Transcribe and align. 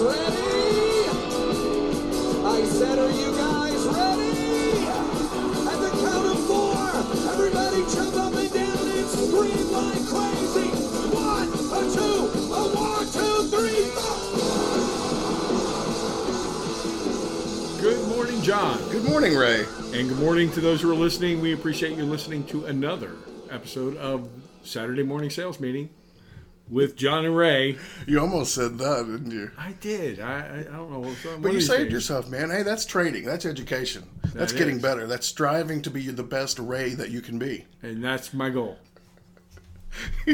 guys 0.00 0.16
ready? 0.16 1.08
I 2.44 2.64
said, 2.64 2.98
are 2.98 3.10
you 3.10 3.32
guys 3.36 3.86
ready? 3.86 4.86
At 5.68 5.78
the 5.80 5.90
count 6.00 6.26
of 6.26 6.40
four, 6.46 6.88
everybody 7.32 7.84
jump 7.94 8.16
up 8.16 8.34
and 8.34 8.52
down 8.52 8.88
and 8.88 9.08
scream 9.08 9.70
like 9.72 10.06
crazy. 10.06 10.70
One, 11.12 11.48
a 11.48 11.80
two, 11.92 12.30
a 12.52 12.62
one, 12.76 13.06
two, 13.12 13.48
three, 13.48 13.84
four. 13.94 14.16
Good 17.82 18.08
morning, 18.08 18.40
John. 18.42 18.78
Good 18.90 19.04
morning, 19.04 19.34
Ray. 19.36 19.66
And 19.92 20.08
good 20.08 20.18
morning 20.18 20.50
to 20.52 20.60
those 20.60 20.80
who 20.80 20.90
are 20.90 20.94
listening. 20.94 21.40
We 21.40 21.52
appreciate 21.52 21.96
you 21.96 22.04
listening 22.04 22.44
to 22.44 22.64
another 22.66 23.16
episode 23.50 23.96
of 23.96 24.28
Saturday 24.62 25.02
Morning 25.02 25.30
Sales 25.30 25.60
Meeting 25.60 25.90
with 26.70 26.96
John 26.96 27.24
and 27.24 27.36
Ray. 27.36 27.76
You 28.06 28.20
almost 28.20 28.54
said 28.54 28.78
that, 28.78 29.06
didn't 29.06 29.32
you? 29.32 29.50
I 29.58 29.72
did. 29.72 30.20
I, 30.20 30.60
I, 30.60 30.76
don't 30.76 30.90
know. 30.90 31.00
What's 31.00 31.24
What, 31.24 31.42
But 31.42 31.52
you 31.52 31.60
saved 31.60 31.92
yourself, 31.92 32.28
man. 32.28 32.50
Hey, 32.50 32.62
that's 32.62 32.86
training. 32.86 33.24
That's 33.24 33.44
education. 33.44 34.08
That's 34.34 34.52
That 34.52 34.58
getting 34.58 34.76
is. 34.76 34.82
better. 34.82 35.06
That's 35.06 35.26
striving 35.26 35.82
to 35.82 35.90
be 35.90 36.08
the 36.08 36.22
best 36.22 36.58
Ray 36.58 36.94
that 36.94 37.10
you 37.10 37.20
can 37.20 37.38
be. 37.38 37.66
And 37.82 38.02
that's 38.02 38.32
my 38.32 38.50
goal. 38.50 38.78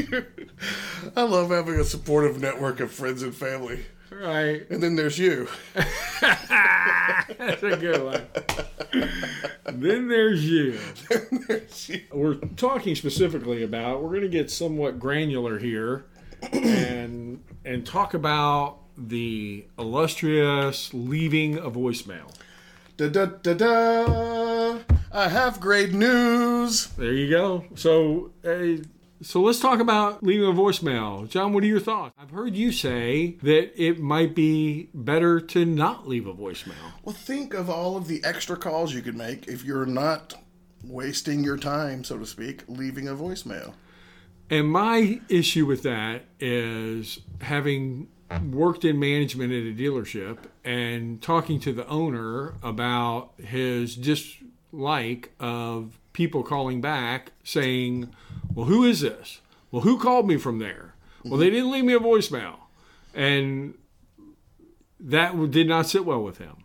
I 1.15 1.23
love 1.23 1.49
having 1.49 1.79
a 1.79 1.83
supportive 1.83 2.39
network 2.39 2.79
of 2.79 2.91
friends 2.91 3.23
and 3.23 3.35
family. 3.35 3.85
Right. 4.11 4.69
And 4.69 4.81
then 4.81 4.95
there's 4.95 5.19
you. 5.19 5.47
That's 6.21 7.63
a 7.63 7.77
good 7.77 8.03
one. 8.03 8.21
then 9.65 10.07
there's 10.07 10.47
you. 10.47 10.79
then 11.09 11.45
There's 11.47 11.89
you. 11.89 12.03
We're 12.13 12.35
talking 12.35 12.95
specifically 12.95 13.63
about, 13.63 14.01
we're 14.01 14.09
going 14.09 14.21
to 14.21 14.29
get 14.29 14.49
somewhat 14.49 14.99
granular 14.99 15.59
here 15.59 16.05
and 16.51 17.43
and 17.65 17.85
talk 17.85 18.13
about 18.13 18.79
the 18.97 19.65
illustrious 19.77 20.93
leaving 20.93 21.57
a 21.57 21.69
voicemail. 21.69 22.33
Da 22.97 23.09
da 23.09 23.25
da 23.25 23.53
da. 23.53 24.79
I 25.11 25.29
have 25.29 25.59
great 25.59 25.93
news. 25.93 26.87
There 26.97 27.13
you 27.13 27.29
go. 27.29 27.65
So, 27.75 28.31
uh, 28.45 28.83
so 29.21 29.41
let's 29.41 29.59
talk 29.59 29.79
about 29.79 30.23
leaving 30.23 30.47
a 30.47 30.53
voicemail. 30.53 31.27
John, 31.29 31.53
what 31.53 31.63
are 31.63 31.67
your 31.67 31.79
thoughts? 31.79 32.13
I've 32.19 32.31
heard 32.31 32.55
you 32.55 32.71
say 32.71 33.37
that 33.41 33.71
it 33.81 33.99
might 33.99 34.35
be 34.35 34.89
better 34.93 35.39
to 35.39 35.65
not 35.65 36.07
leave 36.07 36.27
a 36.27 36.33
voicemail. 36.33 36.73
Well, 37.03 37.15
think 37.15 37.53
of 37.53 37.69
all 37.69 37.97
of 37.97 38.07
the 38.07 38.23
extra 38.23 38.57
calls 38.57 38.93
you 38.93 39.01
could 39.01 39.15
make 39.15 39.47
if 39.47 39.63
you're 39.63 39.85
not 39.85 40.35
wasting 40.83 41.43
your 41.43 41.57
time, 41.57 42.03
so 42.03 42.17
to 42.17 42.25
speak, 42.25 42.63
leaving 42.67 43.07
a 43.07 43.15
voicemail. 43.15 43.73
And 44.49 44.69
my 44.69 45.19
issue 45.29 45.65
with 45.65 45.83
that 45.83 46.23
is 46.39 47.19
having 47.41 48.07
worked 48.51 48.85
in 48.85 48.99
management 48.99 49.51
at 49.51 49.63
a 49.63 49.73
dealership 49.75 50.37
and 50.63 51.21
talking 51.21 51.59
to 51.61 51.73
the 51.73 51.87
owner 51.87 52.53
about 52.63 53.31
his 53.37 53.95
dislike 53.95 55.31
of 55.39 55.97
people 56.13 56.43
calling 56.43 56.81
back 56.81 57.31
saying, 57.43 58.13
Well, 58.53 58.65
who 58.65 58.83
is 58.85 59.01
this? 59.01 59.41
Well, 59.71 59.81
who 59.81 59.99
called 59.99 60.27
me 60.27 60.37
from 60.37 60.59
there? 60.59 60.93
Well, 61.23 61.37
they 61.37 61.49
didn't 61.49 61.71
leave 61.71 61.83
me 61.83 61.93
a 61.93 61.99
voicemail. 61.99 62.55
And 63.13 63.73
that 64.99 65.51
did 65.51 65.67
not 65.67 65.87
sit 65.87 66.05
well 66.05 66.23
with 66.23 66.37
him, 66.37 66.55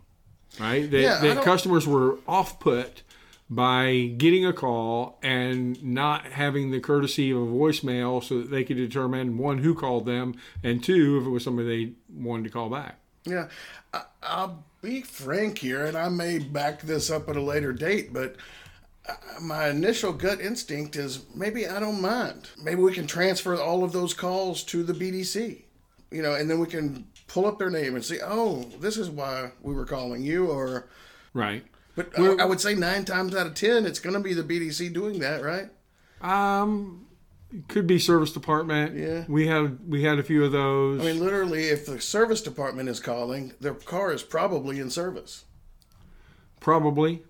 right? 0.59 0.89
That, 0.89 1.01
Yeah, 1.01 1.19
that 1.19 1.43
customers 1.43 1.87
were 1.87 2.17
off 2.27 2.59
put 2.59 3.03
by 3.49 4.13
getting 4.17 4.45
a 4.45 4.53
call 4.53 5.19
and 5.21 5.83
not 5.83 6.25
having 6.25 6.71
the 6.71 6.79
courtesy 6.79 7.31
of 7.31 7.37
a 7.37 7.45
voicemail 7.45 8.23
so 8.23 8.39
that 8.39 8.49
they 8.49 8.63
could 8.63 8.77
determine 8.77 9.37
one 9.37 9.59
who 9.59 9.75
called 9.75 10.05
them 10.05 10.35
and 10.63 10.83
two 10.83 11.17
if 11.19 11.27
it 11.27 11.29
was 11.29 11.43
somebody 11.43 11.85
they 11.85 11.91
wanted 12.13 12.43
to 12.43 12.49
call 12.49 12.69
back. 12.69 12.97
Yeah, 13.25 13.49
I, 13.93 14.03
I'll 14.21 14.63
be 14.81 15.01
frank 15.01 15.59
here, 15.59 15.85
and 15.85 15.97
I 15.97 16.09
may 16.09 16.39
back 16.39 16.81
this 16.81 17.09
up 17.09 17.29
at 17.29 17.37
a 17.37 17.41
later 17.41 17.71
date, 17.71 18.13
but 18.13 18.35
uh, 19.07 19.13
my 19.41 19.69
initial 19.69 20.13
gut 20.13 20.41
instinct 20.41 20.95
is 20.95 21.25
maybe 21.33 21.67
I 21.67 21.79
don't 21.79 22.01
mind. 22.01 22.49
Maybe 22.61 22.81
we 22.81 22.93
can 22.93 23.07
transfer 23.07 23.59
all 23.59 23.83
of 23.83 23.93
those 23.93 24.13
calls 24.13 24.63
to 24.65 24.83
the 24.83 24.93
BDC, 24.93 25.61
you 26.11 26.21
know, 26.21 26.33
and 26.33 26.49
then 26.49 26.59
we 26.59 26.67
can 26.67 27.07
pull 27.27 27.45
up 27.45 27.59
their 27.59 27.69
name 27.69 27.95
and 27.95 28.03
see, 28.03 28.19
oh, 28.21 28.63
this 28.79 28.97
is 28.97 29.09
why 29.09 29.51
we 29.61 29.73
were 29.73 29.85
calling 29.85 30.21
you, 30.21 30.47
or. 30.47 30.87
Right. 31.33 31.65
But 31.95 32.17
I, 32.17 32.35
I 32.39 32.45
would 32.45 32.59
say 32.59 32.73
nine 32.75 33.05
times 33.05 33.35
out 33.35 33.45
of 33.47 33.53
ten, 33.53 33.85
it's 33.85 33.99
going 33.99 34.15
to 34.15 34.19
be 34.19 34.33
the 34.33 34.43
BDC 34.43 34.93
doing 34.93 35.19
that, 35.19 35.43
right? 35.43 35.69
Um, 36.21 37.05
could 37.67 37.85
be 37.85 37.99
service 37.99 38.31
department. 38.31 38.95
Yeah. 38.97 39.25
We 39.27 39.45
had 39.47 39.77
we 39.87 40.03
had 40.03 40.17
a 40.17 40.23
few 40.23 40.43
of 40.43 40.51
those. 40.51 41.01
I 41.01 41.03
mean, 41.05 41.19
literally, 41.19 41.65
if 41.65 41.85
the 41.85 42.01
service 42.01 42.41
department 42.41 42.89
is 42.89 42.99
calling, 42.99 43.53
their 43.59 43.75
car 43.75 44.11
is 44.11 44.23
probably 44.23 44.79
in 44.79 44.89
service. 44.89 45.45
Probably. 46.59 47.21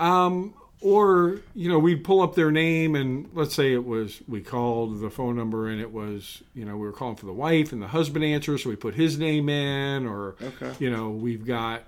um, 0.00 0.54
or 0.80 1.40
you 1.54 1.68
know, 1.68 1.78
we'd 1.78 2.04
pull 2.04 2.20
up 2.22 2.34
their 2.34 2.50
name 2.50 2.94
and 2.94 3.28
let's 3.32 3.54
say 3.54 3.72
it 3.72 3.84
was 3.84 4.22
we 4.28 4.40
called 4.40 5.00
the 5.00 5.10
phone 5.10 5.36
number 5.36 5.68
and 5.68 5.80
it 5.80 5.90
was 5.92 6.42
you 6.54 6.64
know 6.64 6.76
we 6.76 6.86
were 6.86 6.92
calling 6.92 7.16
for 7.16 7.26
the 7.26 7.32
wife 7.32 7.72
and 7.72 7.82
the 7.82 7.88
husband 7.88 8.24
answers, 8.24 8.62
so 8.62 8.70
we 8.70 8.76
put 8.76 8.94
his 8.94 9.18
name 9.18 9.48
in. 9.48 10.06
Or 10.06 10.36
Okay. 10.42 10.72
you 10.78 10.90
know, 10.90 11.10
we've 11.10 11.44
got 11.44 11.82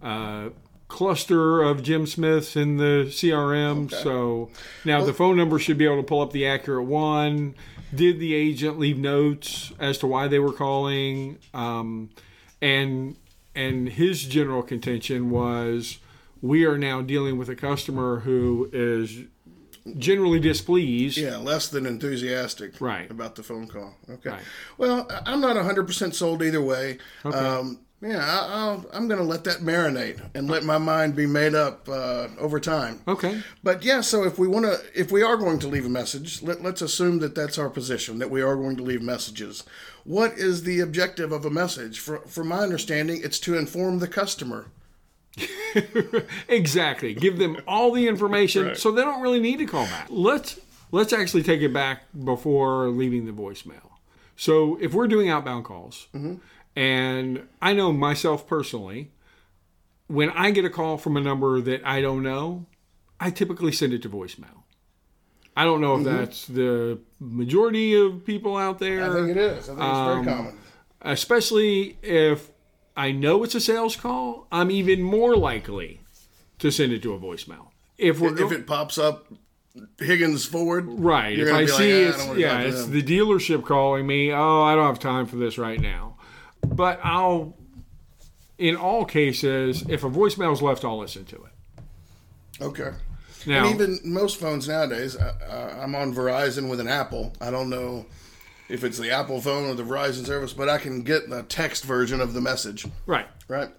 a 0.00 0.50
cluster 0.92 1.62
of 1.62 1.82
Jim 1.82 2.06
Smiths 2.06 2.54
in 2.54 2.76
the 2.76 3.06
CRM. 3.08 3.90
So 3.90 4.50
now 4.84 5.02
the 5.02 5.14
phone 5.14 5.36
number 5.38 5.58
should 5.58 5.78
be 5.78 5.86
able 5.86 5.96
to 5.96 6.02
pull 6.02 6.20
up 6.20 6.32
the 6.32 6.46
accurate 6.46 6.84
one. 6.84 7.54
Did 7.94 8.20
the 8.20 8.34
agent 8.34 8.78
leave 8.78 8.98
notes 8.98 9.72
as 9.80 9.96
to 9.98 10.06
why 10.06 10.28
they 10.28 10.38
were 10.38 10.52
calling? 10.52 11.38
Um, 11.54 12.10
and 12.60 13.16
and 13.54 13.88
his 13.88 14.22
general 14.24 14.62
contention 14.62 15.30
was 15.30 15.98
we 16.42 16.64
are 16.66 16.76
now 16.76 17.00
dealing 17.00 17.38
with 17.38 17.48
a 17.48 17.56
customer 17.56 18.20
who 18.20 18.68
is 18.72 19.20
generally 19.98 20.40
displeased. 20.40 21.16
Yeah, 21.18 21.38
less 21.38 21.68
than 21.68 21.86
enthusiastic 21.86 22.80
Right. 22.80 23.10
about 23.10 23.34
the 23.34 23.42
phone 23.42 23.66
call. 23.66 23.96
Okay. 24.08 24.30
Right. 24.30 24.42
Well, 24.78 25.06
I'm 25.26 25.40
not 25.40 25.56
100% 25.56 26.14
sold 26.14 26.42
either 26.42 26.60
way. 26.62 26.98
Um, 27.24 27.80
yeah, 28.02 28.18
I, 28.18 28.48
I'll, 28.52 28.84
I'm 28.92 29.06
going 29.08 29.18
to 29.20 29.24
let 29.24 29.44
that 29.44 29.58
marinate 29.58 30.20
and 30.34 30.50
let 30.50 30.64
my 30.64 30.76
mind 30.78 31.14
be 31.14 31.26
made 31.26 31.54
up 31.54 31.88
uh, 31.88 32.28
over 32.38 32.58
time. 32.60 33.00
Okay. 33.06 33.40
But 33.62 33.84
yeah, 33.84 34.00
so 34.00 34.24
if 34.24 34.38
we 34.38 34.48
want 34.48 34.66
to, 34.66 34.78
if 34.94 35.12
we 35.12 35.22
are 35.22 35.36
going 35.36 35.58
to 35.60 35.68
leave 35.68 35.86
a 35.86 35.88
message, 35.88 36.42
let, 36.42 36.62
let's 36.62 36.82
assume 36.82 37.20
that 37.20 37.34
that's 37.34 37.58
our 37.58 37.70
position, 37.70 38.18
that 38.18 38.30
we 38.30 38.42
are 38.42 38.56
going 38.56 38.76
to 38.76 38.82
leave 38.82 39.02
messages. 39.02 39.64
What 40.04 40.32
is 40.32 40.64
the 40.64 40.80
objective 40.80 41.30
of 41.32 41.44
a 41.44 41.50
message? 41.50 42.00
For, 42.00 42.18
from 42.26 42.48
my 42.48 42.58
understanding, 42.58 43.20
it's 43.22 43.38
to 43.40 43.56
inform 43.56 44.00
the 44.00 44.08
customer. 44.08 44.66
exactly. 46.48 47.14
Give 47.14 47.38
them 47.38 47.56
all 47.66 47.92
the 47.92 48.08
information 48.08 48.66
Right. 48.66 48.76
so 48.76 48.90
they 48.92 49.02
don't 49.02 49.22
really 49.22 49.40
need 49.40 49.58
to 49.58 49.66
call 49.66 49.86
back. 49.86 50.08
Let's 50.10 50.60
let's 50.90 51.12
actually 51.12 51.42
take 51.42 51.62
it 51.62 51.72
back 51.72 52.02
before 52.24 52.88
leaving 52.88 53.24
the 53.26 53.32
voicemail. 53.32 53.90
So 54.36 54.76
if 54.80 54.92
we're 54.92 55.08
doing 55.08 55.28
outbound 55.30 55.64
calls, 55.64 56.08
and 56.76 57.46
I 57.60 57.72
know 57.72 57.92
myself 57.92 58.46
personally, 58.46 59.10
when 60.06 60.30
I 60.30 60.50
get 60.50 60.64
a 60.64 60.70
call 60.70 60.96
from 60.98 61.16
a 61.16 61.20
number 61.20 61.60
that 61.60 61.86
I 61.86 62.00
don't 62.00 62.22
know, 62.22 62.66
I 63.20 63.30
typically 63.30 63.72
send 63.72 63.92
it 63.92 64.02
to 64.02 64.08
voicemail. 64.08 64.62
I 65.56 65.64
don't 65.64 65.80
know 65.82 65.98
if 65.98 66.04
that's 66.04 66.46
the 66.46 66.98
majority 67.20 67.94
of 67.94 68.24
people 68.24 68.56
out 68.56 68.78
there. 68.78 69.04
I 69.10 69.12
think 69.14 69.30
it 69.30 69.36
is. 69.36 69.68
I 69.68 69.74
think 69.74 69.78
it's 69.78 69.98
very 69.98 70.24
common. 70.24 70.58
especially 71.02 71.98
if 72.02 72.50
I 72.96 73.12
know 73.12 73.42
it's 73.44 73.54
a 73.54 73.60
sales 73.60 73.94
call, 73.96 74.46
I'm 74.50 74.70
even 74.70 75.02
more 75.02 75.36
likely 75.36 76.00
to 76.58 76.70
send 76.70 76.92
it 76.92 77.02
to 77.02 77.12
a 77.14 77.18
voicemail. 77.18 77.68
If 77.98 78.18
we're 78.20 78.36
If 78.42 78.50
it 78.52 78.66
pops 78.66 78.96
up, 78.98 79.26
Higgins 79.98 80.44
forward. 80.44 80.86
right, 80.88 81.38
if 81.38 81.48
I 81.52 81.64
be 81.64 81.70
like, 81.70 81.80
see 81.80 81.92
"Ah, 81.92 82.06
I 82.06 82.08
it's 82.08 82.26
don't 82.26 82.38
yeah, 82.38 82.60
it's 82.60 82.82
them." 82.84 82.92
the 82.92 83.02
dealership 83.02 83.64
calling 83.64 84.06
me. 84.06 84.30
Oh, 84.32 84.62
I 84.62 84.74
don't 84.74 84.86
have 84.86 84.98
time 84.98 85.26
for 85.26 85.36
this 85.36 85.56
right 85.58 85.80
now. 85.80 86.16
But 86.66 87.00
I'll, 87.02 87.56
in 88.58 88.76
all 88.76 89.04
cases, 89.04 89.84
if 89.88 90.04
a 90.04 90.10
voicemail 90.10 90.52
is 90.52 90.62
left, 90.62 90.84
I'll 90.84 90.98
listen 90.98 91.24
to 91.26 91.36
it. 91.36 92.62
Okay. 92.62 92.90
Now, 93.46 93.66
And 93.66 93.74
even 93.74 93.98
most 94.04 94.38
phones 94.38 94.68
nowadays, 94.68 95.16
I, 95.16 95.82
I'm 95.82 95.94
on 95.94 96.14
Verizon 96.14 96.70
with 96.70 96.80
an 96.80 96.88
Apple. 96.88 97.32
I 97.40 97.50
don't 97.50 97.68
know 97.68 98.06
if 98.68 98.84
it's 98.84 98.98
the 98.98 99.10
Apple 99.10 99.40
phone 99.40 99.68
or 99.68 99.74
the 99.74 99.82
Verizon 99.82 100.24
service, 100.24 100.52
but 100.52 100.68
I 100.68 100.78
can 100.78 101.02
get 101.02 101.28
the 101.28 101.42
text 101.42 101.84
version 101.84 102.20
of 102.20 102.34
the 102.34 102.40
message, 102.40 102.86
right. 103.06 103.26
right? 103.48 103.70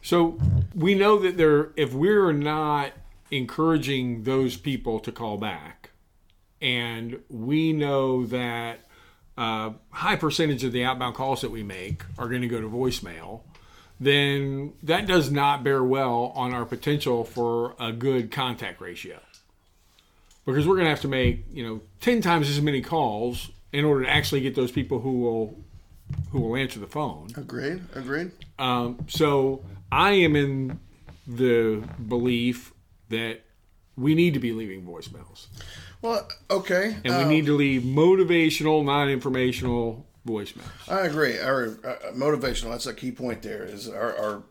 So 0.00 0.38
we 0.74 0.94
know 0.94 1.18
that 1.18 1.36
there, 1.36 1.70
if 1.76 1.92
we're 1.92 2.32
not 2.32 2.92
encouraging 3.30 4.22
those 4.22 4.56
people 4.56 5.00
to 5.00 5.12
call 5.12 5.36
back, 5.36 5.90
and 6.60 7.20
we 7.28 7.72
know 7.72 8.24
that 8.26 8.80
a 9.38 9.74
high 9.90 10.16
percentage 10.16 10.64
of 10.64 10.72
the 10.72 10.84
outbound 10.84 11.14
calls 11.14 11.42
that 11.42 11.50
we 11.50 11.62
make 11.62 12.02
are 12.18 12.28
going 12.28 12.42
to 12.42 12.48
go 12.48 12.60
to 12.60 12.68
voicemail, 12.68 13.42
then 14.00 14.72
that 14.82 15.06
does 15.06 15.30
not 15.30 15.62
bear 15.62 15.82
well 15.82 16.32
on 16.34 16.52
our 16.52 16.64
potential 16.64 17.24
for 17.24 17.76
a 17.78 17.92
good 17.92 18.30
contact 18.32 18.80
ratio. 18.80 19.20
Because 20.44 20.66
we're 20.66 20.74
going 20.74 20.86
to 20.86 20.90
have 20.90 21.02
to 21.02 21.08
make, 21.08 21.44
you 21.52 21.62
know, 21.62 21.80
10 22.00 22.20
times 22.20 22.48
as 22.48 22.60
many 22.60 22.80
calls 22.80 23.50
in 23.72 23.84
order 23.84 24.04
to 24.04 24.10
actually 24.10 24.40
get 24.40 24.54
those 24.54 24.72
people 24.72 25.00
who 25.00 25.20
will 25.20 25.56
who 26.30 26.40
will 26.40 26.56
answer 26.56 26.80
the 26.80 26.86
phone. 26.86 27.28
Agreed. 27.36 27.82
Agreed. 27.94 28.32
Um, 28.58 29.04
so 29.08 29.62
I 29.92 30.12
am 30.12 30.34
in 30.36 30.80
the 31.26 31.84
belief 32.08 32.72
that 33.10 33.42
we 33.94 34.14
need 34.14 34.34
to 34.34 34.40
be 34.40 34.52
leaving 34.52 34.84
voicemails, 34.84 35.48
Well, 36.02 36.28
okay. 36.50 36.96
and 37.04 37.14
uh, 37.14 37.18
we 37.18 37.24
need 37.24 37.46
to 37.46 37.56
leave 37.56 37.82
motivational, 37.82 38.84
non-informational 38.84 40.06
voicemails. 40.26 40.88
I 40.88 41.06
agree. 41.06 41.38
Our 41.38 41.78
uh, 41.84 42.12
motivational, 42.12 42.70
that's 42.70 42.86
a 42.86 42.94
key 42.94 43.10
point 43.10 43.42
there, 43.42 43.64
is 43.64 43.88
our, 43.88 44.16
our 44.16 44.42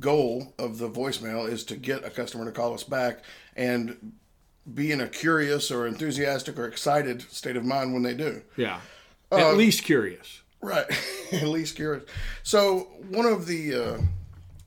goal 0.00 0.54
of 0.58 0.78
the 0.78 0.88
voicemail 0.90 1.48
is 1.48 1.64
to 1.64 1.76
get 1.76 2.04
a 2.04 2.10
customer 2.10 2.44
to 2.44 2.52
call 2.52 2.74
us 2.74 2.82
back 2.82 3.22
and 3.54 4.12
be 4.72 4.90
in 4.90 5.00
a 5.00 5.08
curious 5.08 5.70
or 5.70 5.86
enthusiastic 5.86 6.58
or 6.58 6.66
excited 6.66 7.22
state 7.22 7.56
of 7.56 7.64
mind 7.64 7.92
when 7.92 8.02
they 8.02 8.14
do. 8.14 8.42
Yeah, 8.56 8.80
at 9.30 9.56
least 9.56 9.84
curious. 9.84 10.40
Right. 10.64 10.86
At 11.32 11.48
least 11.48 11.76
curious. 11.76 12.04
So, 12.42 12.88
one 13.10 13.26
of 13.26 13.46
the, 13.46 13.74
uh, 13.74 13.98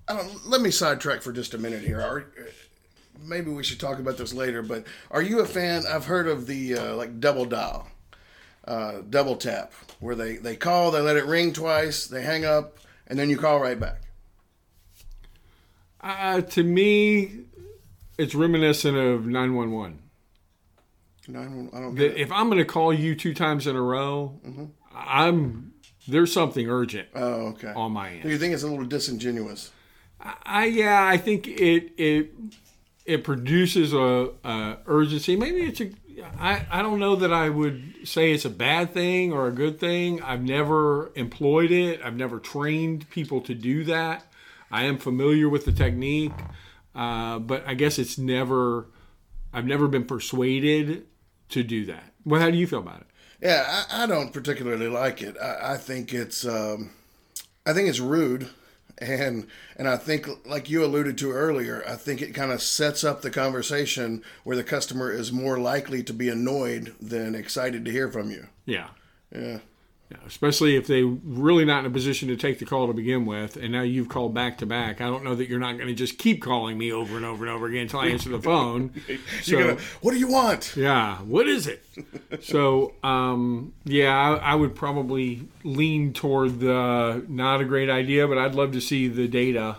I 0.07 0.18
don't, 0.18 0.48
let 0.48 0.62
me 0.62 0.69
sidetrack 0.69 1.24
for 1.24 1.31
just 1.31 1.56
a 1.56 1.57
minute 1.57 1.81
here. 1.81 2.00
Are, 2.00 2.25
maybe 3.21 3.51
we 3.51 3.63
should 3.63 3.79
talk 3.79 3.99
about 3.99 4.17
this 4.17 4.33
later, 4.33 4.61
but 4.61 4.85
are 5.11 5.21
you 5.21 5.39
a 5.39 5.45
fan? 5.45 5.83
I've 5.87 6.05
heard 6.05 6.27
of 6.27 6.47
the 6.47 6.75
uh, 6.75 6.95
like 6.95 7.19
double 7.19 7.45
dial, 7.45 7.87
uh, 8.65 9.01
double 9.09 9.35
tap, 9.35 9.71
where 9.99 10.15
they, 10.15 10.37
they 10.37 10.55
call, 10.55 10.91
they 10.91 11.01
let 11.01 11.15
it 11.17 11.25
ring 11.25 11.53
twice, 11.53 12.07
they 12.07 12.21
hang 12.21 12.45
up, 12.45 12.77
and 13.07 13.17
then 13.17 13.29
you 13.29 13.37
call 13.37 13.59
right 13.59 13.79
back. 13.79 14.01
Uh, 16.01 16.41
to 16.41 16.63
me, 16.63 17.31
it's 18.17 18.35
reminiscent 18.35 18.97
of 18.97 19.25
nine 19.25 19.55
one 19.55 19.71
one. 19.71 19.99
I 21.29 21.31
don't, 21.33 21.69
I 21.73 21.79
don't 21.81 21.95
get 21.95 22.13
That 22.13 22.19
it. 22.19 22.21
if 22.21 22.31
I'm 22.31 22.47
going 22.47 22.59
to 22.59 22.65
call 22.65 22.93
you 22.93 23.13
two 23.15 23.33
times 23.33 23.67
in 23.67 23.75
a 23.75 23.81
row, 23.81 24.39
I'm 24.95 25.73
there's 26.07 26.31
something 26.31 26.69
urgent 26.69 27.09
Oh, 27.13 27.47
okay. 27.47 27.73
on 27.75 27.91
my 27.91 28.09
Do 28.11 28.15
end. 28.21 28.29
you 28.29 28.37
think 28.37 28.53
it's 28.53 28.63
a 28.63 28.67
little 28.67 28.85
disingenuous? 28.85 29.71
I 30.21 30.65
yeah, 30.65 31.03
I 31.05 31.17
think 31.17 31.47
it 31.47 31.91
it 31.97 32.31
it 33.07 33.24
produces 33.24 33.94
a, 33.94 34.30
a 34.44 34.77
urgency. 34.86 35.36
Maybe 35.36 35.62
it's 35.62 35.81
a 35.81 35.89
I, 36.39 36.65
I 36.71 36.81
don't 36.81 37.00
know 37.00 37.15
that 37.15 37.31
I 37.31 37.50
would 37.50 37.95
say 38.04 38.31
it's 38.31 38.45
a 38.45 38.50
bad 38.50 38.94
thing 38.94 39.31
or 39.31 39.48
a 39.48 39.51
good 39.51 39.80
thing. 39.80 40.21
I've 40.21 40.44
never 40.44 41.12
employed 41.15 41.71
it. 41.71 42.01
I've 42.04 42.15
never 42.15 42.39
trained 42.39 43.09
people 43.09 43.39
to 43.42 43.54
do 43.54 43.83
that. 43.86 44.25
I 44.71 44.83
am 44.83 44.98
familiar 44.98 45.48
with 45.48 45.65
the 45.65 45.71
technique, 45.71 46.33
uh, 46.95 47.39
but 47.39 47.63
I 47.65 47.74
guess 47.74 47.98
it's 47.98 48.18
never. 48.18 48.88
I've 49.54 49.65
never 49.65 49.88
been 49.88 50.06
persuaded 50.06 51.06
to 51.50 51.63
do 51.63 51.86
that. 51.86 52.13
Well, 52.25 52.42
how 52.42 52.51
do 52.51 52.57
you 52.57 52.68
feel 52.68 52.80
about 52.80 53.01
it? 53.01 53.07
Yeah, 53.42 53.86
I, 53.89 54.04
I 54.04 54.06
don't 54.07 54.33
particularly 54.33 54.88
like 54.88 55.21
it. 55.21 55.38
I, 55.42 55.74
I 55.74 55.77
think 55.77 56.13
it's 56.13 56.45
um, 56.45 56.92
I 57.65 57.74
think 57.74 57.88
it's 57.88 58.00
rude, 58.00 58.50
and 58.99 59.47
and 59.75 59.88
I 59.88 59.97
think 59.97 60.27
like 60.45 60.69
you 60.69 60.83
alluded 60.83 61.17
to 61.19 61.31
earlier, 61.31 61.83
I 61.88 61.95
think 61.95 62.21
it 62.21 62.33
kind 62.33 62.51
of 62.51 62.61
sets 62.61 63.03
up 63.03 63.21
the 63.21 63.29
conversation 63.29 64.23
where 64.44 64.57
the 64.57 64.63
customer 64.63 65.11
is 65.11 65.31
more 65.31 65.57
likely 65.57 66.03
to 66.03 66.13
be 66.13 66.29
annoyed 66.29 66.95
than 66.99 67.35
excited 67.35 67.85
to 67.85 67.91
hear 67.91 68.11
from 68.11 68.31
you. 68.31 68.47
Yeah. 68.65 68.89
Yeah. 69.33 69.59
Yeah, 70.09 70.18
especially 70.25 70.77
if 70.77 70.88
they're 70.88 71.06
really 71.06 71.65
not 71.65 71.81
in 71.81 71.86
a 71.88 71.89
position 71.89 72.30
to 72.30 72.38
take 72.38 72.59
the 72.59 72.65
call 72.65 72.88
to 72.88 72.94
begin 72.94 73.25
with, 73.25 73.57
and 73.57 73.74
now 73.74 73.81
you've 73.81 74.07
called 74.07 74.33
back 74.33 74.57
to 74.59 74.65
back. 74.65 75.01
I 75.01 75.07
don't 75.07 75.21
know 75.21 75.36
that 75.36 75.50
you're 75.50 75.59
not 75.59 75.75
going 75.75 75.89
to 75.89 75.94
just 75.94 76.18
keep 76.18 76.42
calling 76.42 76.77
me 76.77 76.94
over 76.94 77.18
and 77.18 77.25
over 77.25 77.45
and 77.45 77.54
over 77.54 77.68
again 77.68 77.81
until 77.81 78.00
I 78.00 78.07
answer 78.07 78.30
the 78.30 78.42
phone. 78.42 78.94
So, 79.42 79.59
gonna, 79.59 79.81
what 80.01 80.13
do 80.13 80.18
you 80.18 80.27
want? 80.27 80.75
yeah, 80.75 81.18
what 81.18 81.48
is 81.48 81.68
it? 81.68 81.86
so, 82.42 82.94
um, 83.04 83.74
yeah, 83.83 84.15
I, 84.15 84.54
I 84.54 84.56
would 84.56 84.75
probably 84.75 85.48
lean 85.63 86.13
toward 86.13 86.59
the 86.59 87.25
not 87.27 87.59
a 87.62 87.65
great 87.65 87.89
idea, 87.89 88.27
but 88.27 88.38
I'd 88.38 88.56
love 88.56 88.71
to 88.74 88.81
see 88.81 89.07
the 89.07 89.27
data 89.27 89.77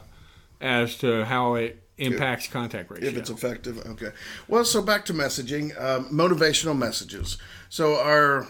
as 0.61 0.97
to 0.99 1.25
how 1.25 1.55
it 1.55 1.83
impacts 1.99 2.49
contact 2.49 2.91
ratio. 2.91 3.09
If 3.09 3.17
it's 3.17 3.31
effective, 3.31 3.79
okay. 3.87 4.11
Well, 4.47 4.65
so 4.65 4.83
back 4.83 5.05
to 5.07 5.15
messaging, 5.15 5.81
um, 5.81 6.07
motivational 6.11 6.77
messages. 6.77 7.39
So 7.69 8.01
our 8.01 8.47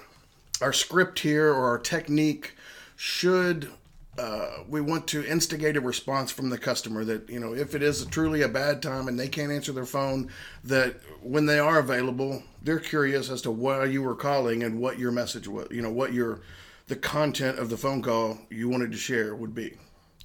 our 0.60 0.72
script 0.72 1.20
here 1.20 1.52
or 1.52 1.66
our 1.66 1.78
technique 1.78 2.54
should 2.96 3.70
uh, 4.18 4.64
we 4.68 4.80
want 4.80 5.06
to 5.06 5.24
instigate 5.24 5.76
a 5.76 5.80
response 5.80 6.32
from 6.32 6.50
the 6.50 6.58
customer 6.58 7.04
that 7.04 7.28
you 7.30 7.38
know 7.38 7.54
if 7.54 7.74
it 7.74 7.82
is 7.82 8.04
truly 8.06 8.42
a 8.42 8.48
bad 8.48 8.82
time 8.82 9.06
and 9.06 9.18
they 9.18 9.28
can't 9.28 9.52
answer 9.52 9.72
their 9.72 9.86
phone 9.86 10.28
that 10.64 10.96
when 11.22 11.46
they 11.46 11.58
are 11.58 11.78
available 11.78 12.42
they're 12.62 12.80
curious 12.80 13.30
as 13.30 13.40
to 13.42 13.50
why 13.50 13.84
you 13.84 14.02
were 14.02 14.16
calling 14.16 14.64
and 14.64 14.80
what 14.80 14.98
your 14.98 15.12
message 15.12 15.46
was 15.46 15.68
you 15.70 15.80
know 15.80 15.92
what 15.92 16.12
your 16.12 16.40
the 16.88 16.96
content 16.96 17.58
of 17.58 17.70
the 17.70 17.76
phone 17.76 18.02
call 18.02 18.38
you 18.50 18.68
wanted 18.68 18.90
to 18.90 18.98
share 18.98 19.36
would 19.36 19.54
be 19.54 19.76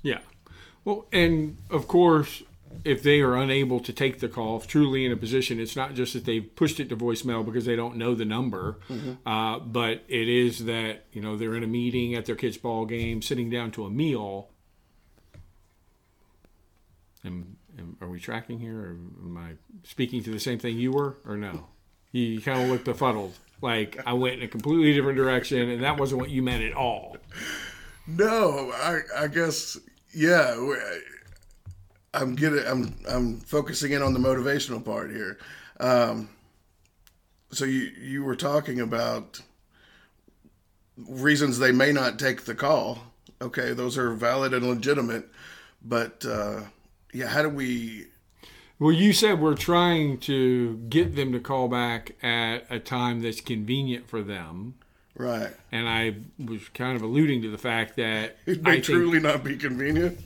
Yeah. 0.03 0.19
Well, 0.85 1.07
and 1.12 1.57
of 1.69 1.88
course, 1.88 2.44
if 2.84 3.04
they 3.04 3.22
are 3.22 3.36
unable 3.36 3.80
to 3.80 3.94
take 3.94 4.20
the 4.20 4.28
call, 4.28 4.58
if 4.58 4.68
truly 4.68 5.06
in 5.06 5.12
a 5.12 5.16
position, 5.18 5.60
it's 5.60 5.75
not 5.75 5.94
just 5.94 6.14
that 6.14 6.25
they've 6.25 6.56
pushed 6.56 6.80
it 6.80 6.90
to 6.90 6.98
voicemail 6.98 7.46
because 7.46 7.66
they 7.66 7.75
don't 7.75 7.96
know 7.96 8.14
the 8.16 8.25
number, 8.25 8.80
uh, 9.25 9.60
but 9.60 10.04
it 10.08 10.28
is 10.28 10.66
that 10.66 11.06
you 11.12 11.22
know 11.22 11.38
they're 11.38 11.56
in 11.56 11.64
a 11.64 11.68
meeting 11.68 12.16
at 12.16 12.25
their 12.25 12.36
kid's 12.36 12.58
ball 12.58 12.86
game, 12.86 13.22
sitting 13.22 13.50
down 13.50 13.72
to 13.72 13.86
a 13.86 13.90
meal. 13.90 14.50
And, 17.25 17.56
and 17.78 17.96
are 18.02 18.10
we 18.10 18.20
tracking 18.20 18.60
here, 18.60 18.78
or 18.78 18.90
am 18.90 19.38
I 19.38 19.54
speaking 19.88 20.22
to 20.24 20.30
the 20.31 20.40
same 20.40 20.60
thing 20.60 20.78
you 20.78 20.92
were, 20.92 21.18
or 21.26 21.38
no? 21.38 21.68
You, 22.12 22.24
you 22.24 22.42
kind 22.42 22.62
of 22.62 22.69
look 22.69 22.84
befuddled, 22.84 23.34
like 23.62 23.98
I 24.06 24.14
went 24.14 24.36
in 24.36 24.44
a 24.44 24.48
completely 24.48 24.94
different 24.94 25.18
direction, 25.18 25.69
and 25.69 25.84
that 25.84 25.98
wasn't 25.98 26.19
what 26.19 26.30
you 26.30 26.42
meant 26.44 26.64
at 26.64 26.74
all. 26.74 27.16
No, 28.06 28.72
I 28.74 29.00
I 29.18 29.28
guess 29.28 29.78
yeah. 30.14 30.56
I'm 32.13 32.36
getting 32.36 32.65
I'm 32.68 32.95
I'm 33.10 33.39
focusing 33.39 33.92
in 33.92 34.01
on 34.01 34.13
the 34.13 34.19
motivational 34.19 34.83
part 34.83 35.12
here. 35.12 35.38
Um, 35.80 36.30
so 37.51 37.65
you 37.65 37.92
you 38.00 38.24
were 38.24 38.36
talking 38.36 38.80
about 38.80 39.42
reasons 40.98 41.60
they 41.60 41.71
may 41.71 41.92
not 41.92 42.19
take 42.19 42.45
the 42.45 42.56
call. 42.56 43.00
Okay, 43.42 43.74
those 43.74 43.98
are 43.98 44.13
valid 44.13 44.54
and 44.54 44.68
legitimate, 44.68 45.27
but 45.83 46.25
uh, 46.25 46.62
yeah, 47.13 47.27
how 47.27 47.42
do 47.42 47.50
we? 47.50 48.07
Well, 48.80 48.92
you 48.92 49.13
said 49.13 49.39
we're 49.39 49.56
trying 49.56 50.18
to 50.19 50.77
get 50.89 51.16
them 51.16 51.31
to 51.33 51.39
call 51.39 51.68
back 51.68 52.16
at 52.24 52.66
a 52.69 52.80
time 52.80 53.21
that's 53.21 53.42
convenient 53.42 54.07
for 54.07 54.21
them. 54.21 54.75
Right, 55.16 55.51
And 55.71 55.88
I 55.88 56.16
was 56.44 56.69
kind 56.69 56.95
of 56.95 57.04
alluding 57.04 57.44
to 57.44 57.52
the 57.52 57.57
fact 57.59 57.97
that 57.97 58.38
it 58.47 58.61
I 58.66 58.69
may 58.69 58.71
think 58.81 58.85
truly 58.85 59.19
not 59.19 59.44
be 59.44 59.57
convenient. 59.57 60.19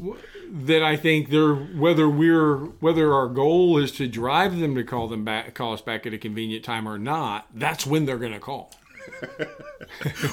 That 0.49 0.83
I 0.83 0.95
think 0.95 1.29
they're 1.29 1.53
whether 1.55 2.07
we're 2.09 2.57
whether 2.79 3.13
our 3.13 3.27
goal 3.27 3.77
is 3.77 3.91
to 3.93 4.07
drive 4.07 4.57
them 4.59 4.75
to 4.75 4.83
call 4.83 5.07
them 5.07 5.23
back 5.25 5.53
call 5.53 5.73
us 5.73 5.81
back 5.81 6.05
at 6.05 6.13
a 6.13 6.17
convenient 6.17 6.63
time 6.63 6.87
or 6.87 6.97
not, 6.97 7.47
that's 7.53 7.85
when 7.85 8.05
they're 8.05 8.17
going 8.17 8.33
to 8.33 8.39
call. 8.39 8.71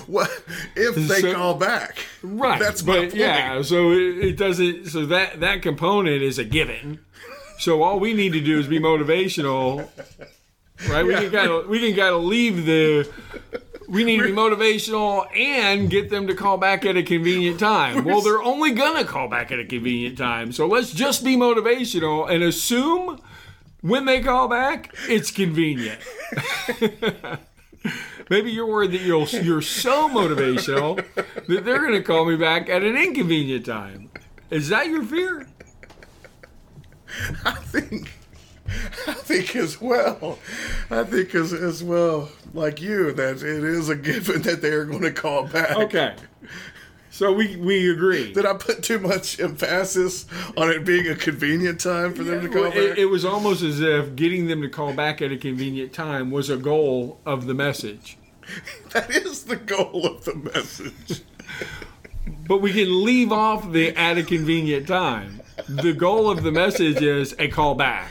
What 0.07 0.31
if 0.77 0.95
they 0.95 1.21
So- 1.21 1.35
call 1.35 1.55
back? 1.55 1.99
Right. 2.23 2.59
That's 2.61 2.83
my 2.85 2.95
but 2.95 3.01
point. 3.03 3.15
yeah, 3.15 3.63
so 3.63 3.93
it, 3.93 4.19
it 4.19 4.37
doesn't 4.37 4.87
so 4.87 5.07
that 5.07 5.41
that 5.41 5.63
component 5.63 6.23
is 6.23 6.39
a 6.39 6.45
given. 6.45 7.01
So 7.59 7.83
all 7.83 8.01
we 8.01 8.15
need 8.15 8.33
to 8.33 8.41
do 8.41 8.59
is 8.59 8.67
be 8.67 8.81
motivational. 8.81 9.89
Right? 10.89 11.07
We 11.07 11.15
can 11.15 11.31
kind 11.31 11.51
of 11.51 11.69
we 11.69 11.79
can 11.79 11.97
kind 11.97 12.15
of 12.15 12.25
leave 12.25 12.67
the 12.67 13.09
we 13.95 14.03
need 14.03 14.19
to 14.19 14.25
be 14.25 14.33
motivational 14.33 15.25
and 15.37 15.89
get 15.89 16.11
them 16.11 16.27
to 16.27 16.35
call 16.35 16.59
back 16.59 16.85
at 16.85 16.97
a 16.97 17.03
convenient 17.03 17.61
time. 17.61 18.05
Well, 18.05 18.21
they're 18.21 18.43
only 18.43 18.73
going 18.73 18.97
to 18.97 19.05
call 19.09 19.29
back 19.29 19.53
at 19.53 19.61
a 19.61 19.65
convenient 19.65 20.19
time. 20.19 20.51
So 20.51 20.67
let's 20.67 20.93
just 20.93 21.25
be 21.25 21.37
motivational 21.37 22.29
and 22.29 22.43
assume 22.43 23.21
when 23.81 24.05
they 24.05 24.21
call 24.21 24.49
back, 24.49 24.93
it's 25.09 25.31
convenient. 25.31 26.01
Maybe 28.31 28.51
you're 28.51 28.67
worried 28.67 28.93
that 28.93 29.03
you'll, 29.03 29.29
you're 29.29 29.63
so 29.63 30.09
motivational 30.09 30.97
that 31.15 31.65
they're 31.65 31.81
going 31.81 31.93
to 31.93 32.03
call 32.03 32.25
me 32.25 32.37
back 32.37 32.69
at 32.69 32.83
an 32.83 32.97
inconvenient 32.97 33.65
time. 33.67 34.11
Is 34.51 34.71
that 34.71 34.89
your 34.89 35.05
fear? 35.05 35.47
I 37.45 37.53
think, 37.53 38.13
I 39.07 39.13
think 39.13 39.55
as 39.57 39.81
well. 39.81 40.39
I 40.91 41.05
think 41.05 41.35
as 41.35 41.53
as 41.53 41.83
well, 41.83 42.31
like 42.53 42.81
you, 42.81 43.13
that 43.13 43.37
it 43.37 43.65
is 43.65 43.89
a 43.89 43.97
given 43.97 44.43
that 44.43 44.63
they 44.63 44.71
are 44.71 44.85
going 44.85 45.03
to 45.03 45.13
call 45.13 45.47
back. 45.47 45.77
Okay. 45.77 46.15
So 47.11 47.33
we, 47.33 47.55
we 47.55 47.89
agree. 47.93 48.33
Did 48.33 48.45
I 48.45 48.55
put 48.55 48.83
too 48.83 48.99
much 48.99 49.39
emphasis 49.39 50.27
on 50.57 50.69
it 50.71 50.85
being 50.85 51.07
a 51.07 51.15
convenient 51.15 51.79
time 51.81 52.13
for 52.13 52.25
them 52.25 52.41
to 52.43 52.49
call 52.49 52.63
Well, 52.63 52.71
back? 52.73 52.81
it, 52.81 52.99
it 52.99 53.05
was 53.05 53.25
almost 53.25 53.63
as 53.63 53.81
if 53.81 54.17
getting 54.17 54.49
them 54.49 54.63
to 54.63 54.69
call 54.69 54.93
back 54.93 55.23
at 55.23 55.31
a 55.31 55.37
convenient 55.37 55.93
time 55.93 56.33
was 56.33 56.51
a 56.51 56.57
goal 56.57 57.21
of 57.25 57.47
the 57.47 57.55
message. 57.55 58.17
that 58.91 59.11
is 59.11 59.45
the 59.45 59.55
goal 59.55 60.05
of 60.05 60.25
the 60.25 60.35
message. 60.35 61.23
But 62.49 62.59
we 62.59 62.73
can 62.73 63.05
leave 63.05 63.31
off 63.31 63.71
the 63.71 63.97
at 63.97 64.19
a 64.19 64.25
convenient 64.25 64.89
time. 64.89 65.41
The 65.69 65.93
goal 65.93 66.31
of 66.31 66.43
the 66.43 66.53
message 66.53 67.01
is 67.03 67.35
a 67.39 67.49
call 67.49 67.75
back. 67.75 68.11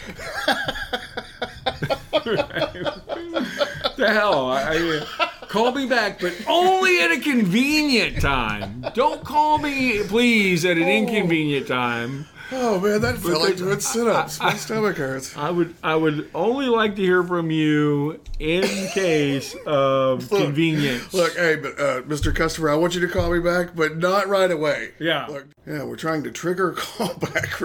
the 3.96 4.10
hell? 4.10 4.52
I, 4.52 5.04
I, 5.20 5.30
call 5.50 5.72
me 5.72 5.86
back, 5.86 6.20
but 6.20 6.34
only 6.48 7.00
at 7.00 7.12
a 7.12 7.20
convenient 7.20 8.22
time. 8.22 8.86
Don't 8.94 9.24
call 9.24 9.58
me, 9.58 10.04
please, 10.04 10.66
at 10.66 10.78
an 10.78 10.84
oh. 10.84 10.88
inconvenient 10.88 11.68
time. 11.68 12.26
Oh 12.56 12.80
man, 12.80 13.02
that 13.02 13.18
felt 13.18 13.42
like 13.42 13.58
doing 13.58 13.80
sit-ups. 13.80 14.40
My 14.40 14.54
stomach 14.54 14.98
hurts. 14.98 15.36
I 15.36 15.50
would 15.50 15.74
I 15.84 15.96
would 15.96 16.30
only 16.36 16.68
like 16.68 16.96
to 16.98 17.02
hear 17.02 17.24
from 17.24 17.50
you 17.50 18.20
in 18.40 18.64
case 18.90 19.56
of 19.66 20.30
convenience. 20.30 21.14
Look, 21.14 21.36
hey, 21.36 21.56
but 21.56 21.80
uh, 21.80 22.02
Mr. 22.04 22.34
Customer, 22.36 22.70
I 22.70 22.76
want 22.76 22.94
you 22.94 23.02
to 23.02 23.08
call 23.08 23.32
me 23.32 23.40
back, 23.40 23.76
but 23.76 23.98
not 23.98 24.28
right 24.28 24.52
away. 24.52 24.92
Yeah. 25.00 25.26
Look, 25.28 25.48
yeah, 25.66 25.84
we're 25.84 25.96
trying 25.96 26.24
to 26.24 26.32
trigger 26.32 26.72
a 26.72 26.76
callback, 26.76 27.60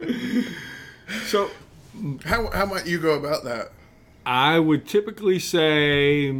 Ray. 0.00 0.44
So 1.24 1.50
how 2.26 2.50
how 2.50 2.66
might 2.66 2.86
you 2.86 3.00
go 3.00 3.14
about 3.14 3.44
that? 3.44 3.72
I 4.26 4.58
would 4.58 4.86
typically 4.86 5.38
say, 5.38 6.30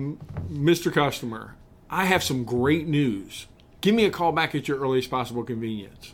Mr. 0.50 0.92
Customer, 0.92 1.54
I 1.88 2.04
have 2.04 2.22
some 2.22 2.44
great 2.44 2.86
news. 2.86 3.46
Give 3.80 3.94
me 3.94 4.04
a 4.04 4.10
call 4.10 4.32
back 4.32 4.54
at 4.54 4.68
your 4.68 4.78
earliest 4.78 5.10
possible 5.10 5.42
convenience. 5.42 6.12